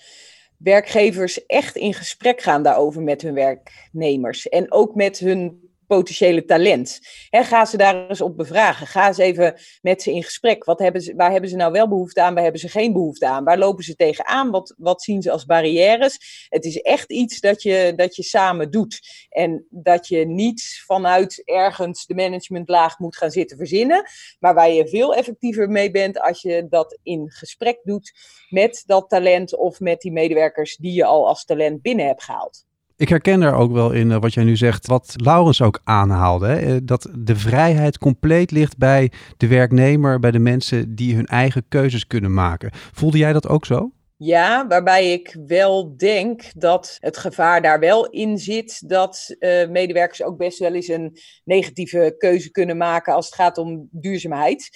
werkgevers 0.57 1.45
echt 1.45 1.75
in 1.75 1.93
gesprek 1.93 2.41
gaan 2.41 2.63
daarover 2.63 3.01
met 3.01 3.21
hun 3.21 3.33
werknemers. 3.33 4.49
En 4.49 4.71
ook 4.71 4.95
met 4.95 5.19
hun 5.19 5.62
potentiële 5.87 6.45
talent. 6.45 6.99
He, 7.29 7.43
ga 7.43 7.65
ze 7.65 7.77
daar 7.77 8.09
eens 8.09 8.21
op 8.21 8.37
bevragen. 8.37 8.87
Ga 8.87 9.07
eens 9.07 9.17
even 9.17 9.55
met 9.81 10.01
ze 10.01 10.11
in 10.11 10.23
gesprek. 10.23 10.63
Wat 10.63 10.79
hebben 10.79 11.01
ze, 11.01 11.15
waar 11.15 11.31
hebben 11.31 11.49
ze 11.49 11.55
nou 11.55 11.71
wel 11.71 11.87
behoefte 11.87 12.21
aan? 12.21 12.33
Waar 12.33 12.43
hebben 12.43 12.61
ze 12.61 12.69
geen 12.69 12.93
behoefte 12.93 13.27
aan? 13.27 13.43
Waar 13.43 13.57
lopen 13.57 13.83
ze 13.83 13.95
tegenaan? 13.95 14.51
Wat, 14.51 14.73
wat 14.77 15.01
zien 15.01 15.21
ze 15.21 15.31
als 15.31 15.45
barrières? 15.45 16.47
Het 16.49 16.65
is 16.65 16.81
echt 16.81 17.11
iets 17.11 17.39
dat 17.39 17.61
je, 17.61 17.93
dat 17.95 18.15
je 18.15 18.23
samen 18.23 18.71
doet. 18.71 18.99
En 19.29 19.65
dat 19.69 20.07
je 20.07 20.25
niet 20.25 20.81
vanuit 20.85 21.41
ergens 21.45 22.05
de 22.05 22.15
managementlaag 22.15 22.99
moet 22.99 23.17
gaan 23.17 23.31
zitten 23.31 23.57
verzinnen. 23.57 24.05
Maar 24.39 24.53
waar 24.53 24.71
je 24.71 24.87
veel 24.87 25.15
effectiever 25.15 25.69
mee 25.69 25.91
bent 25.91 26.19
als 26.19 26.41
je 26.41 26.67
dat 26.69 26.99
in 27.03 27.31
gesprek 27.31 27.79
doet 27.83 28.13
met 28.49 28.83
dat 28.85 29.09
talent 29.09 29.55
of 29.55 29.79
met 29.79 30.01
die 30.01 30.11
medewerkers 30.11 30.75
die 30.75 30.93
je 30.93 31.05
al 31.05 31.27
als 31.27 31.45
talent 31.45 31.81
binnen 31.81 32.05
hebt 32.05 32.23
gehaald. 32.23 32.65
Ik 32.97 33.09
herken 33.09 33.41
er 33.41 33.53
ook 33.53 33.71
wel 33.71 33.91
in 33.91 34.09
uh, 34.09 34.17
wat 34.19 34.33
jij 34.33 34.43
nu 34.43 34.55
zegt, 34.55 34.87
wat 34.87 35.13
Laurens 35.15 35.61
ook 35.61 35.81
aanhaalde. 35.83 36.47
Hè? 36.47 36.73
Uh, 36.73 36.77
dat 36.83 37.09
de 37.17 37.35
vrijheid 37.35 37.97
compleet 37.97 38.51
ligt 38.51 38.77
bij 38.77 39.11
de 39.37 39.47
werknemer, 39.47 40.19
bij 40.19 40.31
de 40.31 40.39
mensen 40.39 40.95
die 40.95 41.15
hun 41.15 41.25
eigen 41.25 41.65
keuzes 41.67 42.07
kunnen 42.07 42.33
maken. 42.33 42.71
Voelde 42.73 43.17
jij 43.17 43.33
dat 43.33 43.47
ook 43.47 43.65
zo? 43.65 43.91
Ja, 44.17 44.67
waarbij 44.67 45.11
ik 45.11 45.37
wel 45.45 45.97
denk 45.97 46.43
dat 46.55 46.97
het 46.99 47.17
gevaar 47.17 47.61
daar 47.61 47.79
wel 47.79 48.09
in 48.09 48.37
zit 48.37 48.89
dat 48.89 49.35
uh, 49.39 49.67
medewerkers 49.67 50.23
ook 50.23 50.37
best 50.37 50.59
wel 50.59 50.73
eens 50.73 50.87
een 50.87 51.17
negatieve 51.43 52.15
keuze 52.17 52.51
kunnen 52.51 52.77
maken 52.77 53.13
als 53.13 53.25
het 53.25 53.35
gaat 53.35 53.57
om 53.57 53.87
duurzaamheid. 53.91 54.69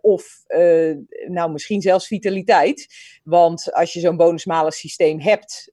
Of 0.00 0.44
nou 1.28 1.52
misschien 1.52 1.80
zelfs 1.80 2.06
vitaliteit. 2.06 2.86
Want 3.24 3.72
als 3.72 3.92
je 3.92 4.00
zo'n 4.00 4.16
bonusmalen 4.16 4.72
systeem 4.72 5.20
hebt, 5.20 5.72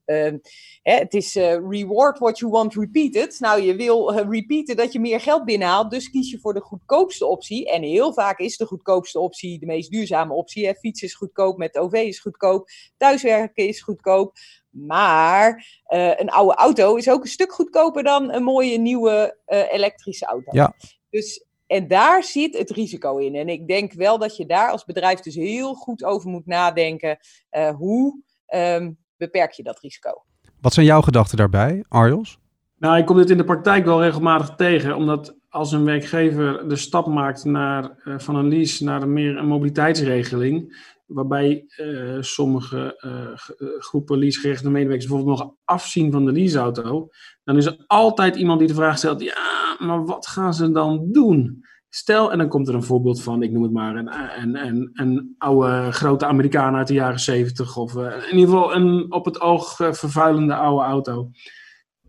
hè, 0.82 0.94
het 0.94 1.14
is 1.14 1.34
reward 1.68 2.18
what 2.18 2.38
you 2.38 2.50
want 2.50 2.74
repeated. 2.74 3.40
Nou, 3.40 3.62
je 3.62 3.76
wil 3.76 4.12
repeaten 4.12 4.76
dat 4.76 4.92
je 4.92 5.00
meer 5.00 5.20
geld 5.20 5.44
binnenhaalt, 5.44 5.90
dus 5.90 6.10
kies 6.10 6.30
je 6.30 6.38
voor 6.38 6.54
de 6.54 6.60
goedkoopste 6.60 7.26
optie. 7.26 7.70
En 7.70 7.82
heel 7.82 8.12
vaak 8.12 8.38
is 8.38 8.56
de 8.56 8.66
goedkoopste 8.66 9.18
optie 9.18 9.58
de 9.58 9.66
meest 9.66 9.90
duurzame 9.90 10.34
optie. 10.34 10.66
Hè. 10.66 10.74
Fietsen 10.74 11.06
is 11.06 11.14
goedkoop, 11.14 11.56
met 11.56 11.78
OV 11.78 11.92
is 11.92 12.20
goedkoop. 12.20 12.68
Thuiswerken 12.96 13.66
is 13.66 13.82
goedkoop. 13.82 14.36
Maar 14.70 15.66
uh, 15.88 16.12
een 16.16 16.30
oude 16.30 16.54
auto 16.54 16.96
is 16.96 17.10
ook 17.10 17.22
een 17.22 17.28
stuk 17.28 17.52
goedkoper 17.52 18.02
dan 18.02 18.32
een 18.32 18.42
mooie 18.42 18.78
nieuwe 18.78 19.38
uh, 19.46 19.72
elektrische 19.72 20.26
auto. 20.26 20.50
Ja. 20.50 20.74
Dus, 21.10 21.44
en 21.66 21.88
daar 21.88 22.24
zit 22.24 22.58
het 22.58 22.70
risico 22.70 23.16
in. 23.16 23.34
En 23.34 23.48
ik 23.48 23.68
denk 23.68 23.92
wel 23.92 24.18
dat 24.18 24.36
je 24.36 24.46
daar 24.46 24.70
als 24.70 24.84
bedrijf 24.84 25.20
dus 25.20 25.34
heel 25.34 25.74
goed 25.74 26.04
over 26.04 26.30
moet 26.30 26.46
nadenken. 26.46 27.18
Uh, 27.50 27.70
hoe 27.70 28.22
um, 28.54 28.98
beperk 29.16 29.52
je 29.52 29.62
dat 29.62 29.80
risico? 29.80 30.24
Wat 30.60 30.72
zijn 30.72 30.86
jouw 30.86 31.00
gedachten 31.00 31.36
daarbij, 31.36 31.84
Arjos? 31.88 32.38
Nou, 32.78 32.98
ik 32.98 33.06
kom 33.06 33.16
dit 33.16 33.30
in 33.30 33.36
de 33.36 33.44
praktijk 33.44 33.84
wel 33.84 34.02
regelmatig 34.02 34.54
tegen, 34.56 34.96
omdat 34.96 35.36
als 35.48 35.72
een 35.72 35.84
werkgever 35.84 36.68
de 36.68 36.76
stap 36.76 37.06
maakt 37.06 37.44
naar, 37.44 37.98
uh, 38.04 38.18
van 38.18 38.36
een 38.36 38.48
lease 38.48 38.84
naar 38.84 39.02
een 39.02 39.12
meer 39.12 39.36
een 39.36 39.46
mobiliteitsregeling, 39.46 40.88
waarbij 41.06 41.64
uh, 41.78 42.16
sommige 42.20 43.00
uh, 43.06 43.66
groepen 43.78 44.18
leasegerechtigde 44.18 44.70
medewerkers 44.70 45.08
bijvoorbeeld 45.08 45.38
nog 45.38 45.52
afzien 45.64 46.12
van 46.12 46.24
de 46.24 46.32
leaseauto, 46.32 47.08
dan 47.44 47.56
is 47.56 47.66
er 47.66 47.84
altijd 47.86 48.36
iemand 48.36 48.58
die 48.58 48.68
de 48.68 48.74
vraag 48.74 48.98
stelt, 48.98 49.20
ja, 49.20 49.76
maar 49.78 50.04
wat 50.04 50.26
gaan 50.26 50.54
ze 50.54 50.70
dan 50.70 51.08
doen? 51.12 51.64
Stel, 51.92 52.32
en 52.32 52.38
dan 52.38 52.48
komt 52.48 52.68
er 52.68 52.74
een 52.74 52.82
voorbeeld 52.82 53.22
van, 53.22 53.42
ik 53.42 53.50
noem 53.50 53.62
het 53.62 53.72
maar, 53.72 53.96
een, 53.96 54.90
een, 55.00 55.34
oude 55.38 55.92
grote 55.92 56.26
Amerikaan 56.26 56.74
uit 56.74 56.86
de 56.86 56.94
jaren 56.94 57.20
zeventig, 57.20 57.76
of 57.76 57.94
in 57.96 58.36
ieder 58.36 58.54
geval 58.54 58.74
een 58.74 59.12
op 59.12 59.24
het 59.24 59.40
oog 59.40 59.74
vervuilende 59.76 60.54
oude 60.54 60.84
auto. 60.84 61.30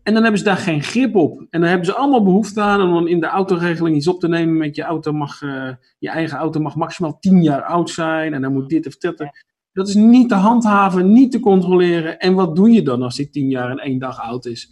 En 0.02 0.12
dan 0.14 0.22
hebben 0.22 0.40
ze 0.40 0.46
daar 0.46 0.56
geen 0.56 0.82
grip 0.82 1.16
op. 1.16 1.46
En 1.50 1.60
dan 1.60 1.68
hebben 1.68 1.86
ze 1.86 1.94
allemaal 1.94 2.22
behoefte 2.22 2.60
aan 2.60 2.92
om 2.92 3.06
in 3.06 3.20
de 3.20 3.26
autoregeling 3.26 3.96
iets 3.96 4.08
op 4.08 4.20
te 4.20 4.28
nemen 4.28 4.56
met 4.56 4.76
je 4.76 4.82
auto 4.82 5.12
mag, 5.12 5.42
uh, 5.42 5.70
je 5.98 6.08
eigen 6.08 6.38
auto 6.38 6.60
mag 6.60 6.76
maximaal 6.76 7.18
10 7.18 7.42
jaar 7.42 7.62
oud 7.62 7.90
zijn 7.90 8.34
en 8.34 8.42
dan 8.42 8.52
moet 8.52 8.68
dit 8.68 8.86
of 8.86 8.96
dat. 8.96 9.30
Dat 9.72 9.88
is 9.88 9.94
niet 9.94 10.28
te 10.28 10.34
handhaven, 10.34 11.12
niet 11.12 11.32
te 11.32 11.40
controleren. 11.40 12.18
En 12.18 12.34
wat 12.34 12.56
doe 12.56 12.70
je 12.70 12.82
dan 12.82 13.02
als 13.02 13.16
die 13.16 13.30
10 13.30 13.48
jaar 13.48 13.70
en 13.70 13.78
één 13.78 13.98
dag 13.98 14.20
oud 14.20 14.46
is? 14.46 14.70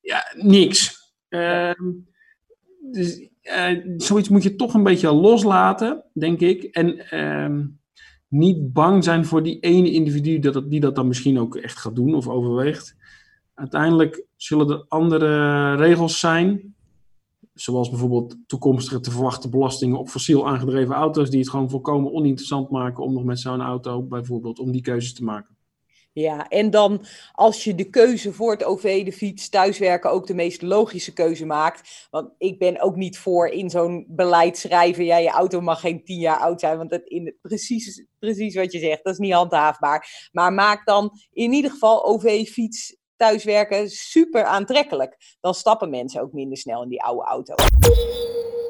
Ja, 0.00 0.24
niks. 0.36 0.96
Uh, 1.28 1.70
dus 2.90 3.28
uh, 3.42 3.94
zoiets 3.96 4.28
moet 4.28 4.42
je 4.42 4.56
toch 4.56 4.74
een 4.74 4.82
beetje 4.82 5.12
loslaten, 5.12 6.04
denk 6.12 6.40
ik. 6.40 6.62
En 6.62 7.10
ehm, 7.10 7.66
niet 8.28 8.72
bang 8.72 9.04
zijn 9.04 9.24
voor 9.24 9.42
die 9.42 9.60
ene 9.60 9.90
individu 9.90 10.38
dat, 10.38 10.70
die 10.70 10.80
dat 10.80 10.94
dan 10.94 11.06
misschien 11.06 11.38
ook 11.38 11.56
echt 11.56 11.78
gaat 11.78 11.96
doen 11.96 12.14
of 12.14 12.28
overweegt. 12.28 12.96
Uiteindelijk 13.54 14.24
zullen 14.36 14.70
er 14.70 14.84
andere 14.88 15.74
regels 15.74 16.20
zijn, 16.20 16.74
zoals 17.54 17.90
bijvoorbeeld 17.90 18.36
toekomstige 18.46 19.00
te 19.00 19.10
verwachten 19.10 19.50
belastingen 19.50 19.98
op 19.98 20.08
fossiel 20.08 20.48
aangedreven 20.48 20.94
auto's, 20.94 21.30
die 21.30 21.40
het 21.40 21.50
gewoon 21.50 21.70
volkomen 21.70 22.12
oninteressant 22.12 22.70
maken 22.70 23.04
om 23.04 23.12
nog 23.12 23.24
met 23.24 23.40
zo'n 23.40 23.60
auto 23.60 24.02
bijvoorbeeld 24.02 24.58
om 24.58 24.72
die 24.72 24.82
keuzes 24.82 25.14
te 25.14 25.24
maken. 25.24 25.57
Ja, 26.12 26.48
en 26.48 26.70
dan 26.70 27.04
als 27.32 27.64
je 27.64 27.74
de 27.74 27.90
keuze 27.90 28.32
voor 28.32 28.50
het 28.50 28.64
OV, 28.64 29.04
de 29.04 29.12
fiets, 29.12 29.48
thuiswerken 29.48 30.10
ook 30.10 30.26
de 30.26 30.34
meest 30.34 30.62
logische 30.62 31.12
keuze 31.12 31.46
maakt. 31.46 32.08
Want 32.10 32.30
ik 32.38 32.58
ben 32.58 32.80
ook 32.80 32.96
niet 32.96 33.18
voor 33.18 33.48
in 33.48 33.70
zo'n 33.70 34.04
beleid 34.08 34.58
schrijven, 34.58 35.04
ja, 35.04 35.16
je 35.16 35.30
auto 35.30 35.60
mag 35.60 35.80
geen 35.80 36.04
tien 36.04 36.20
jaar 36.20 36.38
oud 36.38 36.60
zijn, 36.60 36.76
want 36.76 36.90
dat 36.90 37.02
in, 37.04 37.36
precies, 37.42 38.04
precies 38.18 38.54
wat 38.54 38.72
je 38.72 38.78
zegt, 38.78 39.04
dat 39.04 39.12
is 39.12 39.18
niet 39.18 39.32
handhaafbaar. 39.32 40.28
Maar 40.32 40.52
maak 40.52 40.86
dan 40.86 41.10
in 41.32 41.52
ieder 41.52 41.70
geval 41.70 42.04
OV, 42.04 42.48
fiets, 42.48 42.96
thuiswerken 43.16 43.90
super 43.90 44.44
aantrekkelijk. 44.44 45.36
Dan 45.40 45.54
stappen 45.54 45.90
mensen 45.90 46.20
ook 46.20 46.32
minder 46.32 46.58
snel 46.58 46.82
in 46.82 46.88
die 46.88 47.02
oude 47.02 47.24
auto. 47.24 47.54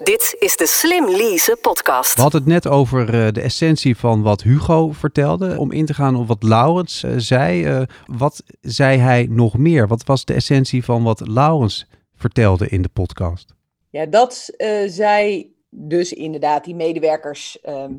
Dit 0.03 0.37
is 0.39 0.57
de 0.57 0.67
Slim 0.67 1.11
Lease 1.11 1.59
podcast. 1.61 2.15
We 2.15 2.21
hadden 2.21 2.41
het 2.41 2.51
net 2.51 2.69
over 2.69 3.15
uh, 3.15 3.33
de 3.33 3.41
essentie 3.41 3.97
van 3.97 4.23
wat 4.23 4.43
Hugo 4.43 4.93
vertelde. 4.93 5.59
Om 5.59 5.73
in 5.73 5.87
te 5.87 5.95
gaan 5.95 6.17
op 6.17 6.27
wat 6.27 6.43
Laurens 6.43 7.03
uh, 7.05 7.13
zei. 7.17 7.67
Uh, 7.67 7.83
wat 8.07 8.43
zei 8.61 8.99
hij 8.99 9.27
nog 9.31 9.59
meer? 9.59 9.89
Wat 9.89 10.05
was 10.05 10.25
de 10.25 10.35
essentie 10.35 10.85
van 10.85 11.03
wat 11.03 11.29
Laurens 11.29 11.87
vertelde 12.15 12.69
in 12.69 12.83
de 12.83 12.89
podcast? 12.89 13.55
Ja, 13.91 14.07
dat 14.07 14.55
zij 14.87 15.51
dus 15.71 16.13
inderdaad 16.13 16.65
die 16.65 16.75
medewerkers 16.75 17.61
ehm, 17.61 17.93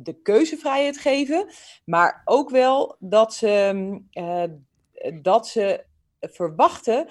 de 0.00 0.20
keuzevrijheid 0.22 0.98
geven. 0.98 1.46
Maar 1.84 2.22
ook 2.24 2.50
wel 2.50 2.96
dat 2.98 3.34
ze 3.34 4.00
dat 5.22 5.48
ze 5.48 5.84
verwachten 6.20 7.08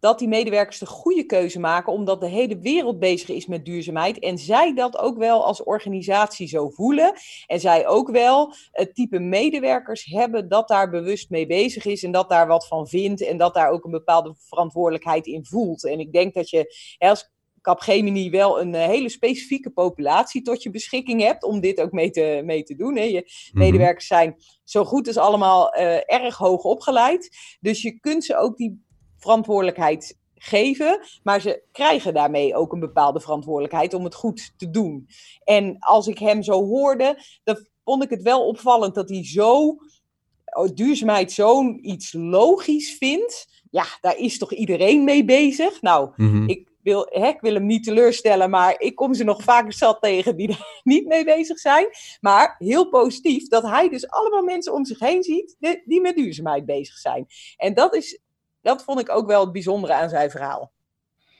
dat 0.00 0.18
die 0.18 0.28
medewerkers 0.28 0.78
de 0.78 0.86
goede 0.86 1.24
keuze 1.24 1.60
maken, 1.60 1.92
omdat 1.92 2.20
de 2.20 2.28
hele 2.28 2.58
wereld 2.58 2.98
bezig 2.98 3.28
is 3.28 3.46
met 3.46 3.64
duurzaamheid. 3.64 4.18
En 4.18 4.38
zij 4.38 4.74
dat 4.74 4.98
ook 4.98 5.18
wel 5.18 5.44
als 5.44 5.62
organisatie 5.62 6.48
zo 6.48 6.68
voelen. 6.68 7.12
En 7.46 7.60
zij 7.60 7.86
ook 7.86 8.10
wel 8.10 8.54
het 8.70 8.94
type 8.94 9.18
medewerkers 9.18 10.04
hebben 10.04 10.48
dat 10.48 10.68
daar 10.68 10.90
bewust 10.90 11.30
mee 11.30 11.46
bezig 11.46 11.84
is 11.84 12.02
en 12.02 12.12
dat 12.12 12.28
daar 12.28 12.46
wat 12.46 12.66
van 12.66 12.88
vindt 12.88 13.26
en 13.26 13.36
dat 13.36 13.54
daar 13.54 13.70
ook 13.70 13.84
een 13.84 13.90
bepaalde 13.90 14.34
verantwoordelijkheid 14.38 15.26
in 15.26 15.44
voelt. 15.44 15.84
En 15.84 16.00
ik 16.00 16.12
denk 16.12 16.34
dat 16.34 16.50
je 16.50 16.74
als 16.98 17.30
Capgemini 17.60 18.30
wel 18.30 18.60
een 18.60 18.74
eh, 18.74 18.86
hele 18.86 19.08
specifieke 19.08 19.70
populatie 19.70 20.42
tot 20.42 20.62
je 20.62 20.70
beschikking 20.70 21.22
hebt 21.22 21.44
om 21.44 21.60
dit 21.60 21.80
ook 21.80 21.92
mee 21.92 22.10
te, 22.10 22.40
mee 22.44 22.62
te 22.62 22.74
doen. 22.74 22.96
Hè. 22.96 23.02
Je 23.02 23.48
mhm. 23.50 23.58
medewerkers 23.58 24.06
zijn 24.06 24.36
zo 24.64 24.84
goed 24.84 25.06
als 25.06 25.16
allemaal 25.16 25.76
uh, 25.76 25.96
erg 25.96 26.36
hoog 26.36 26.62
opgeleid. 26.62 27.36
Dus 27.60 27.82
je 27.82 28.00
kunt 28.00 28.24
ze 28.24 28.36
ook 28.36 28.56
die 28.56 28.86
verantwoordelijkheid 29.18 30.18
geven, 30.34 31.00
maar 31.22 31.40
ze 31.40 31.62
krijgen 31.72 32.14
daarmee 32.14 32.54
ook 32.54 32.72
een 32.72 32.80
bepaalde 32.80 33.20
verantwoordelijkheid 33.20 33.94
om 33.94 34.04
het 34.04 34.14
goed 34.14 34.52
te 34.56 34.70
doen. 34.70 35.08
En 35.44 35.76
als 35.78 36.06
ik 36.06 36.18
hem 36.18 36.42
zo 36.42 36.64
hoorde, 36.64 37.18
dan 37.44 37.66
vond 37.84 38.02
ik 38.02 38.10
het 38.10 38.22
wel 38.22 38.46
opvallend 38.46 38.94
dat 38.94 39.08
hij 39.08 39.24
zo 39.24 39.78
oh, 40.44 40.68
duurzaamheid 40.74 41.32
zo'n 41.32 41.88
iets 41.88 42.12
logisch 42.12 42.96
vindt. 42.98 43.62
Ja, 43.70 43.84
daar 44.00 44.16
is 44.16 44.38
toch 44.38 44.52
iedereen 44.52 45.04
mee 45.04 45.24
bezig? 45.24 45.82
Nou, 45.82 46.12
mhm. 46.16 46.48
ik 46.48 46.68
wil, 46.82 47.06
hè, 47.10 47.28
ik 47.28 47.40
wil 47.40 47.54
hem 47.54 47.66
niet 47.66 47.84
teleurstellen, 47.84 48.50
maar 48.50 48.80
ik 48.80 48.94
kom 48.94 49.14
ze 49.14 49.24
nog 49.24 49.42
vaker 49.42 49.72
zat 49.72 50.02
tegen 50.02 50.36
die 50.36 50.48
er 50.58 50.80
niet 50.82 51.06
mee 51.06 51.24
bezig 51.24 51.58
zijn. 51.58 51.88
Maar 52.20 52.54
heel 52.58 52.88
positief 52.88 53.48
dat 53.48 53.62
hij 53.62 53.88
dus 53.88 54.08
allemaal 54.08 54.42
mensen 54.42 54.72
om 54.72 54.84
zich 54.84 54.98
heen 54.98 55.22
ziet 55.22 55.56
die 55.84 56.00
met 56.00 56.16
duurzaamheid 56.16 56.66
bezig 56.66 56.96
zijn. 56.96 57.26
En 57.56 57.74
dat, 57.74 57.94
is, 57.94 58.20
dat 58.68 58.84
vond 58.84 59.00
ik 59.00 59.10
ook 59.10 59.26
wel 59.26 59.40
het 59.40 59.52
bijzondere 59.52 59.94
aan 59.94 60.08
zijn 60.08 60.30
verhaal. 60.30 60.72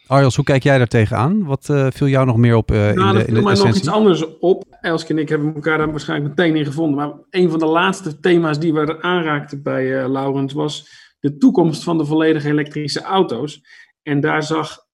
Arjels, 0.06 0.36
hoe 0.36 0.44
kijk 0.44 0.62
jij 0.62 0.78
daar 0.78 0.86
tegenaan? 0.86 1.44
Wat 1.44 1.68
uh, 1.70 1.86
viel 1.90 2.06
jou 2.06 2.26
nog 2.26 2.36
meer 2.36 2.56
op 2.56 2.70
uh, 2.70 2.78
nou, 2.78 3.08
in 3.08 3.14
de, 3.14 3.24
in 3.24 3.34
de 3.34 3.42
mij 3.42 3.54
nog 3.54 3.74
iets 3.74 3.88
anders 3.88 4.38
op. 4.38 4.64
Elske 4.80 5.12
en 5.12 5.18
ik 5.18 5.28
hebben 5.28 5.54
elkaar 5.54 5.78
daar 5.78 5.90
waarschijnlijk 5.90 6.36
meteen 6.36 6.56
in 6.56 6.64
gevonden. 6.64 6.96
Maar 6.96 7.12
een 7.30 7.50
van 7.50 7.58
de 7.58 7.66
laatste 7.66 8.20
thema's 8.20 8.58
die 8.58 8.72
we 8.72 9.02
aanraakten 9.02 9.62
bij 9.62 9.84
uh, 9.84 10.08
Laurens 10.08 10.52
was 10.52 10.88
de 11.20 11.36
toekomst 11.36 11.84
van 11.84 11.98
de 11.98 12.04
volledige 12.04 12.48
elektrische 12.48 13.02
auto's. 13.02 13.62
En 14.02 14.20
daar 14.20 14.42
zag 14.42 14.86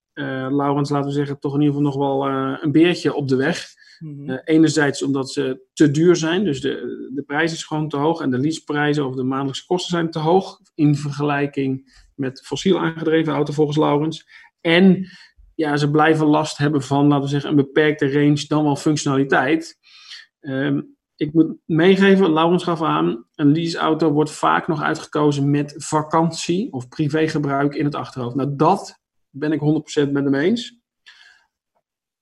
Laurens, 0.50 0.90
laten 0.90 1.08
we 1.08 1.14
zeggen, 1.14 1.38
toch 1.38 1.54
in 1.54 1.60
ieder 1.60 1.76
geval 1.76 1.90
nog 1.90 1.98
wel 1.98 2.28
uh, 2.28 2.58
een 2.60 2.72
beertje 2.72 3.14
op 3.14 3.28
de 3.28 3.36
weg. 3.36 3.66
Mm 3.98 4.26
-hmm. 4.26 4.40
enerzijds 4.44 5.02
omdat 5.02 5.30
ze 5.30 5.66
te 5.72 5.90
duur 5.90 6.16
zijn, 6.16 6.44
dus 6.44 6.60
de, 6.60 7.10
de 7.14 7.22
prijs 7.22 7.52
is 7.52 7.64
gewoon 7.64 7.88
te 7.88 7.96
hoog 7.96 8.20
en 8.20 8.30
de 8.30 8.38
leaseprijzen 8.38 9.06
of 9.06 9.14
de 9.14 9.22
maandelijkse 9.22 9.66
kosten 9.66 9.90
zijn 9.90 10.10
te 10.10 10.18
hoog 10.18 10.60
in 10.74 10.96
vergelijking 10.96 11.92
met 12.14 12.42
fossiel 12.44 12.78
aangedreven 12.78 13.32
auto 13.32 13.52
volgens 13.52 13.76
Laurens. 13.76 14.28
En 14.60 15.08
ja, 15.54 15.76
ze 15.76 15.90
blijven 15.90 16.26
last 16.26 16.56
hebben 16.56 16.82
van, 16.82 17.06
laten 17.06 17.24
we 17.24 17.30
zeggen, 17.30 17.50
een 17.50 17.56
beperkte 17.56 18.12
range, 18.12 18.44
dan 18.46 18.64
wel 18.64 18.76
functionaliteit. 18.76 19.78
Um, 20.40 20.96
ik 21.16 21.32
moet 21.32 21.56
meegeven, 21.64 22.32
Laurens 22.32 22.64
gaf 22.64 22.82
aan, 22.82 23.26
een 23.34 23.52
leaseauto 23.52 24.10
wordt 24.12 24.30
vaak 24.30 24.68
nog 24.68 24.82
uitgekozen 24.82 25.50
met 25.50 25.74
vakantie 25.76 26.72
of 26.72 26.88
privégebruik 26.88 27.74
in 27.74 27.84
het 27.84 27.94
achterhoofd. 27.94 28.34
Nou, 28.34 28.56
dat 28.56 29.02
ben 29.34 29.52
ik 29.52 29.60
100% 30.06 30.10
met 30.10 30.24
hem 30.24 30.34
eens. 30.34 30.78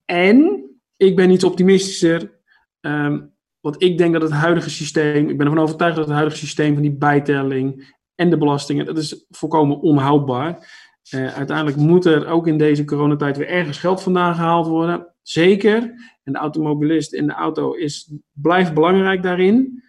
En 0.04 0.64
ik 0.97 1.16
ben 1.16 1.31
iets 1.31 1.45
optimistischer. 1.45 2.40
Um, 2.81 3.35
want 3.61 3.83
ik 3.83 3.99
denk 3.99 4.12
dat 4.12 4.23
het 4.23 4.31
huidige 4.31 4.71
systeem, 4.71 5.28
ik 5.28 5.37
ben 5.37 5.47
ervan 5.47 5.62
overtuigd 5.62 5.97
dat 5.97 6.04
het 6.04 6.14
huidige 6.14 6.38
systeem 6.38 6.73
van 6.73 6.83
die 6.83 6.97
bijtelling 6.97 7.95
en 8.14 8.31
de 8.31 8.38
belastingen, 8.38 8.87
dat 8.87 8.99
is 8.99 9.26
volkomen 9.31 9.81
onhoudbaar. 9.81 10.81
Uh, 11.14 11.35
uiteindelijk 11.35 11.76
moet 11.76 12.04
er 12.04 12.26
ook 12.26 12.47
in 12.47 12.59
deze 12.59 12.85
coronatijd 12.85 13.37
weer 13.37 13.49
ergens 13.49 13.78
geld 13.78 14.02
vandaan 14.02 14.35
gehaald 14.35 14.66
worden. 14.66 15.07
Zeker. 15.23 15.81
En 16.23 16.33
de 16.33 16.38
automobilist 16.38 17.12
in 17.12 17.26
de 17.26 17.33
auto 17.33 17.73
is, 17.73 18.12
blijft 18.33 18.75
belangrijk 18.75 19.23
daarin 19.23 19.82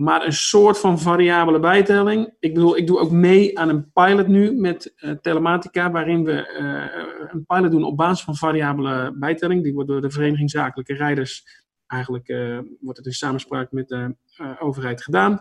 maar 0.00 0.26
een 0.26 0.32
soort 0.32 0.78
van 0.78 0.98
variabele 0.98 1.60
bijtelling. 1.60 2.32
Ik 2.38 2.54
bedoel, 2.54 2.76
ik 2.76 2.86
doe 2.86 2.98
ook 2.98 3.10
mee 3.10 3.58
aan 3.58 3.68
een 3.68 3.92
pilot 3.92 4.26
nu 4.26 4.52
met 4.52 4.94
uh, 4.96 5.10
telematica, 5.10 5.90
waarin 5.90 6.24
we 6.24 6.32
uh, 6.60 7.30
een 7.32 7.44
pilot 7.46 7.70
doen 7.70 7.84
op 7.84 7.96
basis 7.96 8.24
van 8.24 8.36
variabele 8.36 9.12
bijtelling. 9.18 9.62
Die 9.62 9.74
wordt 9.74 9.88
door 9.88 10.00
de 10.00 10.10
Vereniging 10.10 10.50
Zakelijke 10.50 10.94
Rijders 10.94 11.62
eigenlijk, 11.86 12.28
uh, 12.28 12.58
wordt 12.80 12.98
het 12.98 13.06
in 13.06 13.12
samenspraak 13.12 13.72
met 13.72 13.88
de 13.88 14.16
overheid 14.58 15.02
gedaan. 15.02 15.38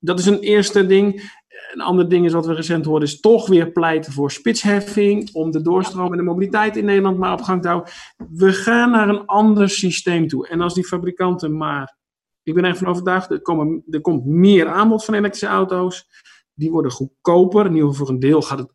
Dat 0.00 0.18
is 0.18 0.26
een 0.26 0.40
eerste 0.40 0.86
ding. 0.86 1.32
Een 1.72 1.80
ander 1.80 2.08
ding 2.08 2.26
is 2.26 2.32
wat 2.32 2.46
we 2.46 2.54
recent 2.54 2.84
hoorden, 2.84 3.08
is 3.08 3.20
toch 3.20 3.48
weer 3.48 3.72
pleiten 3.72 4.12
voor 4.12 4.30
spitsheffing, 4.30 5.30
om 5.32 5.50
de 5.50 5.62
doorstroom 5.62 6.10
en 6.10 6.16
de 6.16 6.24
mobiliteit 6.24 6.76
in 6.76 6.84
Nederland 6.84 7.18
maar 7.18 7.32
op 7.32 7.42
gang 7.42 7.62
te 7.62 7.68
houden. 7.68 7.92
We 8.30 8.52
gaan 8.52 8.90
naar 8.90 9.08
een 9.08 9.26
ander 9.26 9.68
systeem 9.68 10.28
toe. 10.28 10.48
En 10.48 10.60
als 10.60 10.74
die 10.74 10.86
fabrikanten 10.86 11.56
maar 11.56 12.02
ik 12.44 12.54
ben 12.54 12.64
ervan 12.64 12.88
overtuigd, 12.88 13.30
er, 13.30 13.42
komen, 13.42 13.84
er 13.90 14.00
komt 14.00 14.24
meer 14.24 14.66
aanbod 14.66 15.04
van 15.04 15.14
elektrische 15.14 15.46
auto's. 15.46 16.06
Die 16.54 16.70
worden 16.70 16.90
goedkoper. 16.90 17.66
In 17.66 17.74
ieder 17.74 17.88
geval 17.88 18.06
voor 18.06 18.14
een 18.14 18.20
deel 18.20 18.42
gaat 18.42 18.58
het 18.58 18.72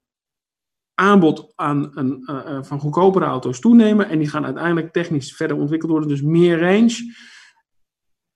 aanbod 0.94 1.52
aan 1.56 1.92
een, 1.98 2.24
uh, 2.26 2.64
van 2.64 2.80
goedkopere 2.80 3.26
auto's 3.26 3.60
toenemen. 3.60 4.10
En 4.10 4.20
die 4.20 4.30
gaan 4.30 4.46
uiteindelijk 4.46 4.94
technisch 4.94 5.36
verder 5.36 5.58
ontwikkeld 5.58 5.92
worden. 5.92 6.10
Dus 6.10 6.22
meer 6.22 6.60
range. 6.60 7.14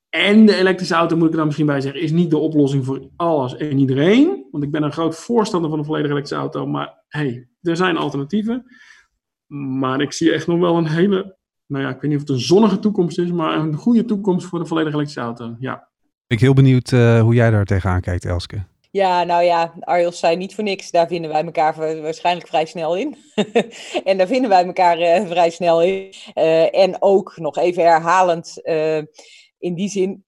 En 0.10 0.46
de 0.46 0.56
elektrische 0.56 0.96
auto, 0.96 1.16
moet 1.16 1.26
ik 1.26 1.32
er 1.32 1.38
dan 1.38 1.46
misschien 1.46 1.68
bij 1.68 1.82
zeggen, 1.82 2.02
is 2.02 2.12
niet 2.12 2.30
de 2.30 2.38
oplossing 2.38 2.86
voor 2.86 3.10
alles 3.16 3.56
en 3.56 3.78
iedereen. 3.78 4.48
Want 4.52 4.64
ik 4.64 4.72
ben 4.72 4.84
een 4.84 4.92
groot 4.92 5.16
voorstander 5.16 5.70
van 5.70 5.80
een 5.80 5.86
volledige 5.86 6.14
elektrische 6.14 6.44
auto. 6.44 6.68
Maar 6.68 7.04
hey, 7.08 7.50
er 7.62 7.76
zijn 7.76 7.98
alternatieven. 7.98 8.66
Maar 9.80 10.02
ik 10.02 10.14
zie 10.14 10.34
echt 10.34 10.48
nog 10.48 10.60
wel 10.60 10.78
een 10.78 10.88
hele, 10.88 11.38
nou 11.68 11.84
ja, 11.84 11.90
ik 11.90 12.02
weet 12.02 12.12
niet 12.12 12.22
of 12.22 12.28
het 12.28 12.30
een 12.30 12.40
zonnige 12.40 12.80
toekomst 12.80 13.20
is, 13.20 13.32
maar 13.32 13.58
een 13.58 13.76
goede 13.76 14.06
toekomst 14.06 14.46
voor 14.46 14.60
de 14.60 14.66
volledige 14.66 14.96
elektrische 14.96 15.28
auto. 15.28 15.56
Ja. 15.60 15.74
Ben 16.28 16.38
ik 16.38 16.40
heel 16.40 16.54
benieuwd 16.54 16.92
uh, 16.92 17.22
hoe 17.22 17.34
jij 17.34 17.50
daar 17.50 17.66
tegenaan 17.66 18.02
kijkt, 18.02 18.26
Elske. 18.26 18.66
Ja, 18.92 19.24
nou 19.24 19.44
ja, 19.44 19.74
Arjos 19.80 20.20
zei 20.20 20.36
niet 20.36 20.56
voor 20.56 20.64
niks. 20.64 20.92
Daar 20.92 21.08
vinden 21.08 21.32
wij 21.32 21.44
elkaar 21.44 22.02
waarschijnlijk 22.02 22.48
vrij 22.48 22.66
snel 22.66 22.98
in. 22.98 23.16
en 24.04 24.18
daar 24.18 24.28
vinden 24.28 24.50
wij 24.50 24.66
elkaar 24.66 25.00
uh, 25.00 25.28
vrij 25.28 25.50
snel 25.50 25.82
in. 25.84 26.14
Uh, 26.36 26.76
en 26.76 26.96
ook 27.00 27.38
nog 27.38 27.58
even 27.58 27.84
herhalend, 27.84 28.60
uh, 28.64 28.98
in 29.58 29.74
die 29.76 29.90
zin, 29.90 30.26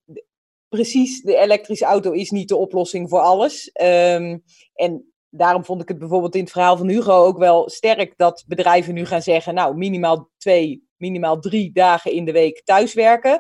precies, 0.70 1.22
de 1.22 1.36
elektrische 1.36 1.86
auto 1.86 2.12
is 2.12 2.32
niet 2.32 2.48
de 2.48 2.56
oplossing 2.56 3.10
voor 3.10 3.20
alles. 3.20 3.70
Um, 3.82 4.44
en 4.74 5.14
daarom 5.30 5.66
vond 5.66 5.82
ik 5.82 5.88
het 5.88 6.00
bijvoorbeeld 6.00 6.36
in 6.36 6.42
het 6.42 6.52
verhaal 6.52 6.78
van 6.78 6.90
Hugo 6.90 7.26
ook 7.26 7.38
wel 7.38 7.70
sterk 7.70 8.14
dat 8.18 8.44
bedrijven 8.48 8.94
nu 8.94 9.06
gaan 9.06 9.22
zeggen, 9.22 9.54
nou, 9.54 9.78
minimaal 9.78 10.30
twee, 10.38 10.85
minimaal 10.98 11.40
drie 11.40 11.72
dagen 11.74 12.12
in 12.12 12.26
de 12.26 12.32
week 12.32 12.62
thuiswerken. 12.64 13.40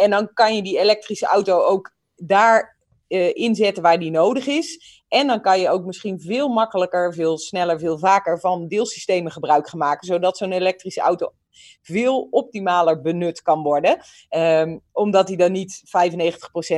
en 0.00 0.10
dan 0.10 0.32
kan 0.32 0.56
je 0.56 0.62
die 0.62 0.78
elektrische 0.78 1.26
auto 1.26 1.60
ook 1.62 1.94
daar 2.16 2.80
uh, 3.12 3.34
inzetten 3.34 3.82
waar 3.82 3.98
die 3.98 4.10
nodig 4.10 4.46
is. 4.46 5.00
En 5.08 5.26
dan 5.26 5.40
kan 5.40 5.60
je 5.60 5.70
ook 5.70 5.84
misschien 5.84 6.20
veel 6.20 6.48
makkelijker, 6.48 7.14
veel 7.14 7.38
sneller, 7.38 7.78
veel 7.78 7.98
vaker 7.98 8.40
van 8.40 8.68
deelsystemen 8.68 9.32
gebruik 9.32 9.68
gaan 9.68 9.78
maken, 9.78 10.06
zodat 10.06 10.36
zo'n 10.36 10.52
elektrische 10.52 11.00
auto 11.00 11.32
veel 11.82 12.28
optimaler 12.30 13.00
benut 13.00 13.42
kan 13.42 13.62
worden. 13.62 14.00
Um, 14.30 14.80
omdat 14.92 15.28
hij 15.28 15.36
dan 15.36 15.52
niet 15.52 15.82
95% 15.84 15.88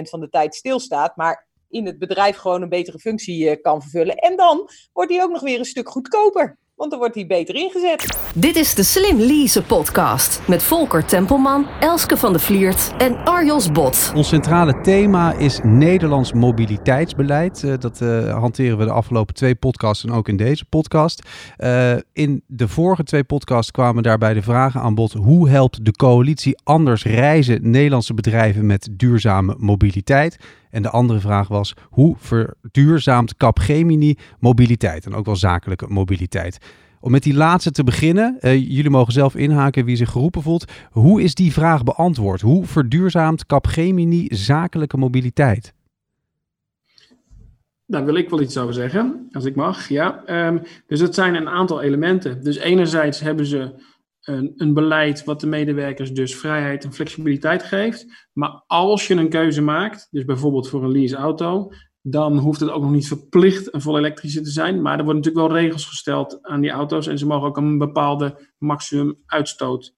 van 0.08 0.20
de 0.20 0.28
tijd 0.30 0.54
stilstaat, 0.54 1.16
maar 1.16 1.46
in 1.68 1.86
het 1.86 1.98
bedrijf 1.98 2.36
gewoon 2.36 2.62
een 2.62 2.68
betere 2.68 2.98
functie 2.98 3.50
uh, 3.50 3.62
kan 3.62 3.82
vervullen. 3.82 4.16
En 4.16 4.36
dan 4.36 4.68
wordt 4.92 5.10
hij 5.10 5.22
ook 5.22 5.30
nog 5.30 5.40
weer 5.40 5.58
een 5.58 5.64
stuk 5.64 5.88
goedkoper 5.88 6.58
want 6.76 6.90
dan 6.90 6.98
wordt 6.98 7.14
hij 7.14 7.26
beter 7.26 7.54
ingezet. 7.54 8.18
Dit 8.34 8.56
is 8.56 8.74
de 8.74 8.82
Slim 8.82 9.18
Lease 9.18 9.62
podcast 9.62 10.40
met 10.48 10.62
Volker 10.62 11.04
Tempelman, 11.04 11.66
Elske 11.80 12.16
van 12.16 12.32
de 12.32 12.38
Vliert 12.38 12.92
en 12.98 13.24
Arjos 13.24 13.72
Bot. 13.72 14.12
Ons 14.14 14.28
centrale 14.28 14.80
thema 14.80 15.32
is 15.32 15.60
Nederlands 15.62 16.32
mobiliteitsbeleid. 16.32 17.62
Uh, 17.62 17.74
dat 17.78 18.00
uh, 18.00 18.38
hanteren 18.38 18.78
we 18.78 18.84
de 18.84 18.90
afgelopen 18.90 19.34
twee 19.34 19.54
podcasts 19.54 20.04
en 20.04 20.12
ook 20.12 20.28
in 20.28 20.36
deze 20.36 20.64
podcast. 20.64 21.28
Uh, 21.58 21.96
in 22.12 22.42
de 22.46 22.68
vorige 22.68 23.02
twee 23.02 23.24
podcasts 23.24 23.70
kwamen 23.70 24.02
daarbij 24.02 24.34
de 24.34 24.42
vragen 24.42 24.80
aan 24.80 24.94
bod: 24.94 25.12
hoe 25.12 25.48
helpt 25.48 25.84
de 25.84 25.92
coalitie 25.92 26.58
anders 26.62 27.04
reizen 27.04 27.70
Nederlandse 27.70 28.14
bedrijven 28.14 28.66
met 28.66 28.88
duurzame 28.92 29.54
mobiliteit? 29.58 30.38
En 30.74 30.82
de 30.82 30.90
andere 30.90 31.20
vraag 31.20 31.48
was: 31.48 31.74
hoe 31.90 32.16
verduurzaamt 32.18 33.36
Capgemini 33.36 34.16
mobiliteit 34.38 35.06
en 35.06 35.14
ook 35.14 35.24
wel 35.24 35.36
zakelijke 35.36 35.86
mobiliteit? 35.88 36.58
Om 37.00 37.10
met 37.10 37.22
die 37.22 37.34
laatste 37.34 37.70
te 37.70 37.84
beginnen, 37.84 38.38
uh, 38.40 38.54
jullie 38.54 38.90
mogen 38.90 39.12
zelf 39.12 39.34
inhaken 39.34 39.84
wie 39.84 39.96
zich 39.96 40.10
geroepen 40.10 40.42
voelt. 40.42 40.72
Hoe 40.90 41.22
is 41.22 41.34
die 41.34 41.52
vraag 41.52 41.82
beantwoord? 41.82 42.40
Hoe 42.40 42.66
verduurzaamt 42.66 43.46
Capgemini 43.46 44.26
zakelijke 44.30 44.96
mobiliteit? 44.96 45.74
Daar 47.86 48.04
wil 48.04 48.14
ik 48.14 48.30
wel 48.30 48.40
iets 48.40 48.58
over 48.58 48.74
zeggen, 48.74 49.28
als 49.32 49.44
ik 49.44 49.54
mag. 49.54 49.88
Ja, 49.88 50.22
um, 50.46 50.62
dus 50.86 51.00
het 51.00 51.14
zijn 51.14 51.34
een 51.34 51.48
aantal 51.48 51.82
elementen. 51.82 52.44
Dus 52.44 52.56
enerzijds 52.56 53.20
hebben 53.20 53.46
ze 53.46 53.74
een, 54.24 54.74
beleid 54.74 55.24
wat 55.24 55.40
de 55.40 55.46
medewerkers 55.46 56.12
dus 56.12 56.36
vrijheid 56.36 56.84
en 56.84 56.92
flexibiliteit 56.92 57.62
geeft. 57.62 58.28
Maar 58.32 58.62
als 58.66 59.06
je 59.06 59.14
een 59.14 59.28
keuze 59.28 59.62
maakt, 59.62 60.08
dus 60.10 60.24
bijvoorbeeld 60.24 60.68
voor 60.68 60.84
een 60.84 60.92
leaseauto, 60.92 61.72
dan 62.02 62.38
hoeft 62.38 62.60
het 62.60 62.70
ook 62.70 62.82
nog 62.82 62.90
niet 62.90 63.08
verplicht 63.08 63.74
een 63.74 63.80
vol 63.80 63.98
elektrische 63.98 64.40
te 64.40 64.50
zijn. 64.50 64.82
Maar 64.82 64.98
er 64.98 65.04
worden 65.04 65.22
natuurlijk 65.22 65.46
wel 65.46 65.60
regels 65.60 65.86
gesteld 65.86 66.38
aan 66.42 66.60
die 66.60 66.70
auto's 66.70 67.06
en 67.06 67.18
ze 67.18 67.26
mogen 67.26 67.48
ook 67.48 67.56
een 67.56 67.78
bepaalde 67.78 68.52
maximum 68.58 69.22
uitstoot, 69.26 69.94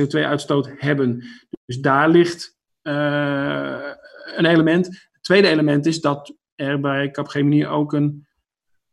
CO2-uitstoot 0.00 0.70
hebben. 0.76 1.24
Dus 1.64 1.80
daar 1.80 2.08
ligt 2.08 2.58
uh, 2.82 3.78
een 4.36 4.46
element. 4.46 4.86
Het 4.86 5.22
tweede 5.22 5.48
element 5.48 5.86
is 5.86 6.00
dat 6.00 6.34
er 6.54 6.80
bij 6.80 7.10
Capgemini 7.10 7.66
ook 7.66 7.92
een 7.92 8.26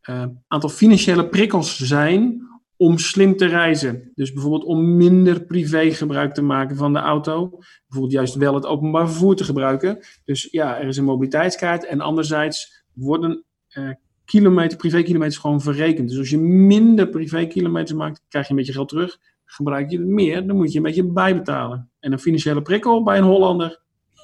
uh, 0.09 0.25
aantal 0.47 0.69
financiële 0.69 1.27
prikkels 1.27 1.77
zijn 1.77 2.49
om 2.81 2.97
slim 2.97 3.37
te 3.37 3.45
reizen. 3.45 4.11
Dus 4.15 4.33
bijvoorbeeld 4.33 4.63
om 4.63 4.95
minder 4.95 5.45
privé 5.45 5.91
gebruik 5.91 6.33
te 6.33 6.41
maken 6.41 6.75
van 6.75 6.93
de 6.93 6.99
auto. 6.99 7.49
Bijvoorbeeld 7.87 8.11
juist 8.11 8.35
wel 8.35 8.53
het 8.53 8.65
openbaar 8.65 9.09
vervoer 9.09 9.35
te 9.35 9.43
gebruiken. 9.43 9.99
Dus 10.25 10.47
ja, 10.51 10.79
er 10.79 10.87
is 10.87 10.97
een 10.97 11.03
mobiliteitskaart. 11.03 11.85
En 11.85 12.01
anderzijds 12.01 12.83
worden 12.93 13.43
uh, 13.77 13.89
kilometer, 14.25 14.77
privékilometers 14.77 15.37
gewoon 15.37 15.61
verrekend. 15.61 16.09
Dus 16.09 16.17
als 16.17 16.29
je 16.29 16.37
minder 16.37 17.09
privékilometers 17.09 17.97
maakt, 17.97 18.25
krijg 18.27 18.45
je 18.45 18.51
een 18.51 18.57
beetje 18.57 18.73
geld 18.73 18.89
terug. 18.89 19.17
Gebruik 19.45 19.91
je 19.91 19.97
het 19.97 20.07
meer, 20.07 20.47
dan 20.47 20.55
moet 20.55 20.71
je 20.71 20.77
een 20.77 20.83
beetje 20.83 21.11
bijbetalen. 21.11 21.89
En 21.99 22.11
een 22.11 22.19
financiële 22.19 22.61
prikkel 22.61 23.03
bij 23.03 23.17
een 23.17 23.23
Hollander, 23.23 23.80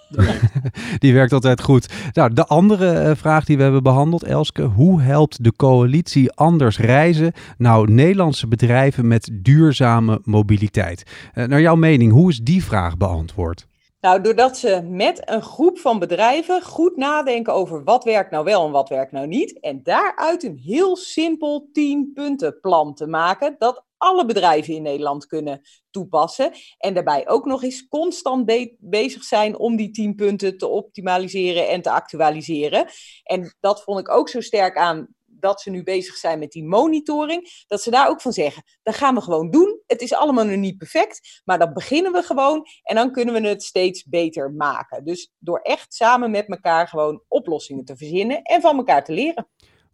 die 1.00 1.14
werkt 1.14 1.34
altijd 1.34 1.62
goed. 1.62 1.88
Nou, 2.14 2.34
de 2.34 2.46
andere 2.46 3.04
uh, 3.04 3.16
vraag 3.16 3.46
die 3.46 3.58
we 3.58 3.64
hebben 3.64 3.84
behandeld, 3.84 4.24
Elske. 4.24 4.62
Hoe 4.62 5.02
helpt 5.02 5.44
de 5.44 5.56
coalitie 5.56 6.32
anders 6.32 6.80
reizen? 6.80 7.34
Nou, 7.58 7.92
Nederlandse 7.92 8.48
bedrijven 8.48 9.08
met 9.08 9.30
duurzame 9.34 10.20
mobiliteit. 10.24 11.04
Uh, 11.34 11.46
naar 11.46 11.62
jouw 11.62 11.76
mening, 11.76 12.12
hoe 12.12 12.30
is 12.30 12.40
die 12.40 12.64
vraag 12.64 12.98
beantwoord? 12.98 13.68
Nou, 14.02 14.22
doordat 14.22 14.58
ze 14.58 14.82
met 14.90 15.22
een 15.26 15.42
groep 15.42 15.78
van 15.80 16.00
bedrijven 16.00 16.62
goed 16.62 16.98
nadenken 16.98 17.54
over 17.54 17.84
wat 17.84 18.04
werkt 18.04 18.32
nou 18.32 18.44
wel 18.44 18.66
en 18.66 18.72
wat 18.72 18.90
werkt 18.90 19.12
nou 19.12 19.28
niet. 19.28 19.60
En 19.60 19.80
daaruit 19.84 20.44
een 20.44 20.58
heel 20.58 20.96
simpel 20.96 21.70
10 21.74 22.12
punten 22.14 22.60
plan 22.60 22.94
te 22.94 23.08
maken. 23.08 23.56
Dat 23.60 23.84
alle 23.98 24.26
bedrijven 24.26 24.74
in 24.74 24.82
Nederland 24.82 25.26
kunnen 25.26 25.62
toepassen. 25.90 26.52
En 26.78 26.94
daarbij 26.94 27.28
ook 27.28 27.46
nog 27.46 27.64
eens 27.64 27.88
constant 27.88 28.46
be 28.46 28.76
bezig 28.80 29.24
zijn 29.24 29.58
om 29.58 29.76
die 29.76 29.92
10 29.92 30.16
punten 30.16 30.58
te 30.58 30.68
optimaliseren 30.68 31.70
en 31.70 31.82
te 31.82 31.92
actualiseren. 31.92 32.90
En 33.24 33.56
dat 33.60 33.84
vond 33.84 34.00
ik 34.00 34.10
ook 34.10 34.30
zo 34.30 34.42
sterk 34.42 34.78
aan 34.78 35.16
dat 35.40 35.62
ze 35.62 35.70
nu 35.70 35.84
bezig 35.84 36.16
zijn 36.16 36.40
met 36.40 36.52
die 36.52 36.64
monitoring, 36.64 37.64
dat 37.68 37.82
ze 37.82 37.90
daar 37.90 38.10
ook 38.10 38.22
van 38.22 38.34
zeggen, 38.34 38.64
dat 38.84 38.96
gaan 38.96 39.16
we 39.16 39.22
gewoon 39.22 39.50
doen. 39.50 39.82
Het 39.86 40.02
is 40.02 40.14
allemaal 40.14 40.46
nog 40.46 40.56
niet 40.56 40.78
perfect, 40.78 41.42
maar 41.46 41.60
dan 41.60 41.74
beginnen 41.74 42.12
we 42.12 42.24
gewoon 42.24 42.66
en 42.84 42.96
dan 42.96 43.12
kunnen 43.12 43.34
we 43.34 43.48
het 43.48 43.64
steeds 43.64 44.04
beter 44.04 44.52
maken. 44.52 45.06
Dus 45.06 45.32
door 45.40 45.60
echt 45.60 45.94
samen 45.94 46.32
met 46.32 46.48
elkaar 46.48 46.88
gewoon 46.88 47.24
oplossingen 47.28 47.86
te 47.86 47.98
verzinnen 47.98 48.42
en 48.42 48.62
van 48.62 48.78
elkaar 48.78 49.04
te 49.04 49.12
leren. 49.12 49.48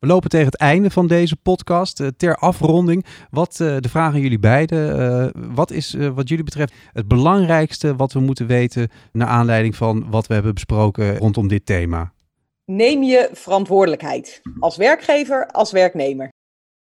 We 0.04 0.10
lopen 0.10 0.30
tegen 0.30 0.46
het 0.46 0.58
einde 0.58 0.90
van 0.90 1.08
deze 1.08 1.36
podcast. 1.36 2.00
Uh, 2.00 2.08
ter 2.18 2.36
afronding, 2.36 3.06
wat 3.30 3.60
uh, 3.62 3.78
de 3.80 3.90
vraag 3.90 4.14
aan 4.14 4.22
jullie 4.22 4.40
beiden. 4.40 5.00
Uh, 5.00 5.28
wat 5.54 5.72
is 5.72 5.94
wat 6.16 6.30
jullie 6.30 6.44
betreft 6.44 6.74
het 6.94 7.08
belangrijkste 7.08 7.96
wat 7.96 8.14
we 8.14 8.20
moeten 8.20 8.48
weten 8.48 8.90
naar 9.12 9.28
aanleiding 9.28 9.76
van 9.76 10.10
wat 10.10 10.28
we 10.28 10.34
hebben 10.34 10.54
besproken 10.54 11.18
rondom 11.18 11.48
dit 11.48 11.66
thema? 11.66 12.14
Neem 12.66 13.04
je 13.04 13.30
verantwoordelijkheid 13.32 14.42
als 14.60 14.78
werkgever, 14.78 15.48
als 15.48 15.72
werknemer. 15.72 16.32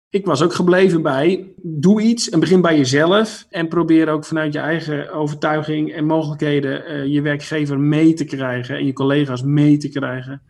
Ik 0.10 0.26
was 0.26 0.42
ook 0.42 0.54
gebleven 0.54 1.02
bij, 1.02 1.54
doe 1.62 2.02
iets 2.02 2.30
en 2.30 2.40
begin 2.40 2.62
bij 2.62 2.78
jezelf. 2.78 3.46
En 3.50 3.68
probeer 3.68 4.10
ook 4.10 4.26
vanuit 4.26 4.54
je 4.54 4.60
eigen 4.60 5.12
overtuiging 5.12 5.94
en 5.94 6.06
mogelijkheden 6.06 7.10
je 7.12 7.22
werkgever 7.22 7.80
mee 7.80 8.14
te 8.14 8.26
krijgen 8.26 8.76
en 8.78 8.86
je 8.86 8.94
collega's 8.94 9.44
mee 9.44 9.78
te 9.78 9.90
krijgen 9.90 10.42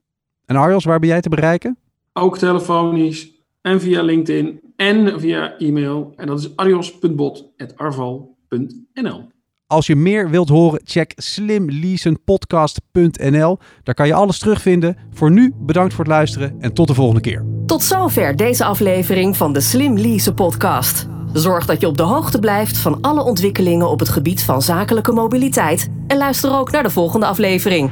En 0.46 0.56
Arjos, 0.56 0.86
waar 0.86 1.00
ben 1.00 1.10
jij 1.10 1.22
te 1.22 1.30
bereiken? 1.30 1.78
Ook 2.14 2.38
telefonisch 2.38 3.32
en 3.62 3.82
via 3.82 4.02
LinkedIn 4.02 4.62
en 4.76 5.20
via 5.20 5.58
e-mail. 5.58 6.14
En 6.16 6.28
dat 6.28 6.40
is 6.40 6.56
arjos.bot.arval.nl. 6.56 9.32
Als 9.74 9.88
je 9.88 9.96
meer 9.96 10.30
wilt 10.30 10.50
horen, 10.50 10.82
check 10.84 11.14
slimleasenpodcast.nl. 11.16 13.58
Daar 13.84 13.96
kan 13.96 14.08
je 14.08 14.14
alles 14.14 14.40
terugvinden. 14.40 14.98
Voor 15.14 15.32
nu 15.32 15.54
bedankt 15.58 15.94
voor 15.94 16.04
het 16.04 16.14
luisteren 16.14 16.56
en 16.60 16.74
tot 16.74 16.88
de 16.88 16.94
volgende 16.94 17.22
keer. 17.22 17.46
Tot 17.66 17.84
zover 17.84 18.36
deze 18.36 18.66
aflevering 18.66 19.38
van 19.38 19.54
de 19.54 19.62
Slim 19.62 19.98
Lease 19.98 20.34
podcast. 20.34 21.08
Zorg 21.34 21.66
dat 21.66 21.82
je 21.82 21.88
op 21.88 21.98
de 21.98 22.04
hoogte 22.04 22.40
blijft 22.40 22.78
van 22.78 23.02
alle 23.02 23.24
ontwikkelingen 23.24 23.90
op 23.90 24.00
het 24.00 24.10
gebied 24.10 24.44
van 24.44 24.62
zakelijke 24.62 25.12
mobiliteit 25.12 25.90
en 26.08 26.18
luister 26.18 26.58
ook 26.58 26.72
naar 26.72 26.84
de 26.84 26.90
volgende 26.90 27.26
aflevering. 27.26 27.92